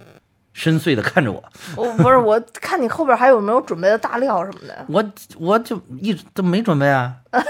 [0.52, 1.42] 深邃的看着我？
[1.76, 4.86] 我不是我看你后边还有没有准备的大料什么的？
[4.88, 5.04] 我
[5.38, 7.16] 我就一直都没准备啊。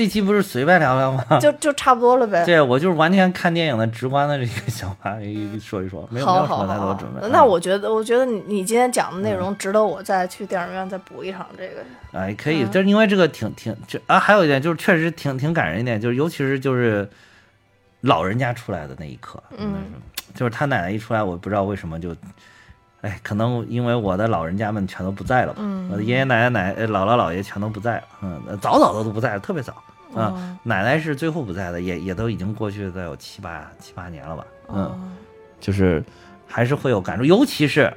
[0.00, 1.22] 这期不是随便聊聊吗？
[1.38, 2.42] 就就差不多了呗。
[2.46, 5.14] 对，我就是完全看电影的直观的这个想法，
[5.60, 11.82] 说一说，没有没好有什么多准备。，那嗯我觉得，我觉得你你今天讲的内容值得我再去电影院再补一场这个。
[12.12, 17.06] 哎，可以，嗯就是因为这个挺挺就啊，还有一点就是确实挺挺感人一点，就是尤其是就是
[18.00, 19.74] 老人家出来的那一刻，嗯，
[20.34, 22.16] 就是他奶奶一出来，我不知道为什么就，
[23.02, 29.74] 哎，可能因为我的老人家们全都不在了吧，嗯我的爷爷奶奶奶呃姥姥姥爷全都不在了，嗯，早早的都不在了，特别早，
[30.14, 30.58] 啊、哦。
[30.62, 34.84] 奶奶是最后不在的，也也都已经过去得有七八七八年了吧，嗯。
[34.84, 34.98] 哦。
[35.60, 36.02] 就是
[36.46, 37.92] 还是会有感触，尤其是，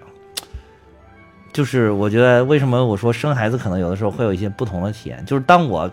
[1.53, 5.89] 就是我觉得为什么我说生孩子可能有的时候会有一些不同的体验，就是当我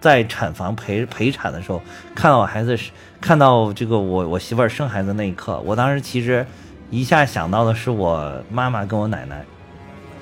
[0.00, 1.80] 在产房陪陪产的时候，
[2.16, 2.90] 看到我孩子是
[3.20, 6.44] 看到这个我我媳妇儿生孩子那一刻，我当时其实
[6.90, 9.44] 一下想到的是我妈妈跟我奶奶，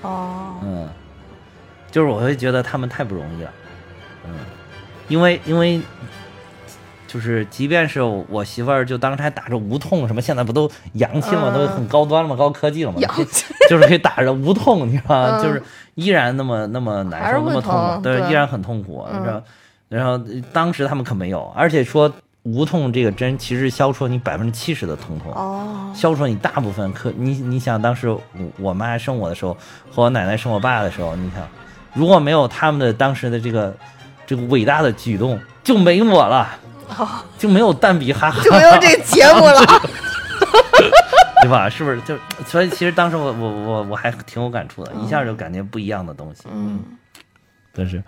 [0.03, 0.89] 哦，嗯，
[1.91, 3.51] 就是我会觉得他们太不容易了，
[4.27, 4.35] 嗯，
[5.13, 5.79] 因为因为
[7.07, 12.99] 就是即便是我媳妇儿，就当时还打着无痛什么，现在不都洋气了都很高端了嘛，高科技了嘛，
[13.69, 15.63] 就是可以打着无痛，你知道就是
[15.97, 19.07] 依然那么那么难受，那么痛苦，对，依然很痛苦。
[19.13, 19.43] 你知道
[19.91, 20.19] 然后
[20.51, 22.11] 当时他们可没有，而且说
[22.45, 25.31] 无痛这个针其实消除了你百分之七十的疼痛。
[25.35, 28.23] 哦，消除了你大部分可你你想当时我
[28.59, 29.55] 我妈生我的时候
[29.91, 31.47] 和我奶奶生我爸的时候，你想
[31.93, 33.77] 如果没有他们的当时的这个
[34.27, 36.49] 这个伟大的举动，就没我了，
[37.39, 39.63] 就没有蛋比哈哈，就没有这个节目了。
[41.43, 41.69] 对吧？
[41.69, 42.01] 是不是？
[42.03, 42.17] 就
[42.47, 46.45] 所以其实当时我我我我还挺有感触的，一下就感觉不一样的东西。
[46.53, 46.81] 嗯，
[47.75, 48.01] 但是，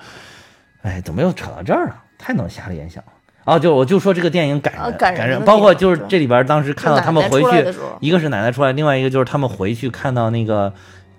[0.83, 1.97] 哎，怎么又扯到这儿了？
[2.17, 3.13] 太能瞎联想了。
[3.45, 10.73] 哦，就我就说这个电影感人，啊感人包括就是这里边当时看到他们回去一个是奶奶出来，另外一个就是他们回去看到那个。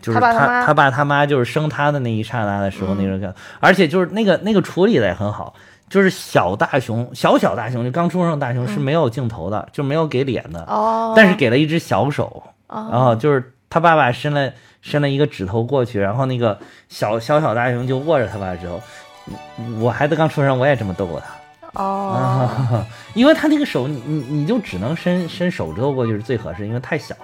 [0.05, 5.53] 就是他他爸他妈就是生他的那一刹那的时候，那种感，而且就是那个那个处理的也很好，
[5.89, 12.89] 就是小大熊小小大熊就刚出生的大熊是没有镜头的，就没有给脸的，哦，但是给了一只小手，哦。
[12.91, 14.51] 然后就是他爸爸伸了
[14.81, 16.57] 伸了一个指头过去，然后那个
[16.89, 18.81] 小小小大熊就握着他爸的手。
[19.79, 22.85] 我孩子刚出生，我也这么逗过他，哦，啊，
[23.15, 27.15] 因为他那个手，你你你就只能伸伸手指头过去是最合适，因为太小，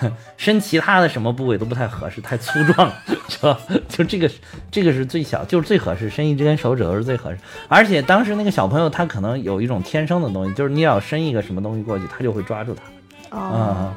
[0.36, 2.90] 伸其他的什么部位都不太合适，太粗壮，
[3.28, 3.58] 是吧？
[3.88, 4.30] 就这个
[4.70, 7.38] 这个是最小，就是最合适，伸一根手指头是最合适。
[7.68, 13.36] 而且当时那个小朋友他可能有一种天生的东西，就是你要伸一个什么东西过去，他就会抓住它。
[13.36, 13.94] 哦，啊，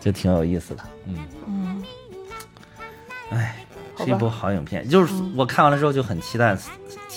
[0.00, 0.82] 就挺有意思的。
[1.06, 1.14] 嗯，
[1.46, 1.84] 嗯，
[3.30, 3.64] 哎，
[3.98, 6.56] 是一部好影片，就是我看完了之后就很期待，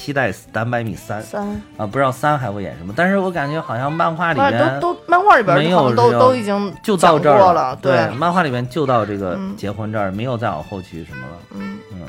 [0.04, 1.48] 期待《Stand by Me 三》三，
[1.78, 9.56] 啊，不知道三还会演什么，但是我感觉好像漫画里面都都漫画里边没有都都已经就到这儿了，对，漫画里面就到这个嗯。
[9.56, 11.80] 结婚这儿，没有再往后去什么了，嗯。
[11.94, 12.02] 嗯，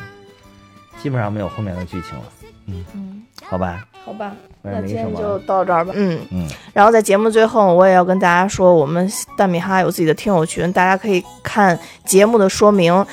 [1.01, 2.25] 基本上没有后面的剧情了，
[2.67, 4.33] 嗯嗯，好吧，好吧，
[4.63, 6.19] 那今天就到这儿吧，嗯。
[6.33, 13.07] 嗯，然后在节目最后，我也要跟大家说，我们蛋米哈有自己的听友群，大家可以看节目的说明，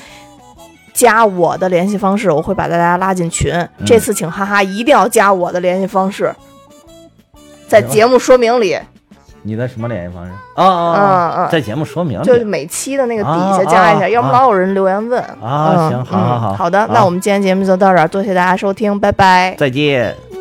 [0.92, 3.52] 加我的联系方式，我会把大家拉进群。
[3.52, 6.34] 嗯这次请哈哈一定要加我的联系方式，
[7.68, 8.78] 在节目说明里，
[9.42, 10.32] 你的什么联系方式？
[10.54, 15.20] 哦哦嗯哦，嗯，在节目说明里就是每期的那个底下加一下，啊要不老有人留言问。
[15.42, 19.54] 啊，嗯行，好好好，嗯好的，那我们今天节目就到这儿，多谢大家收听，拜拜。
[19.58, 20.31] 再见。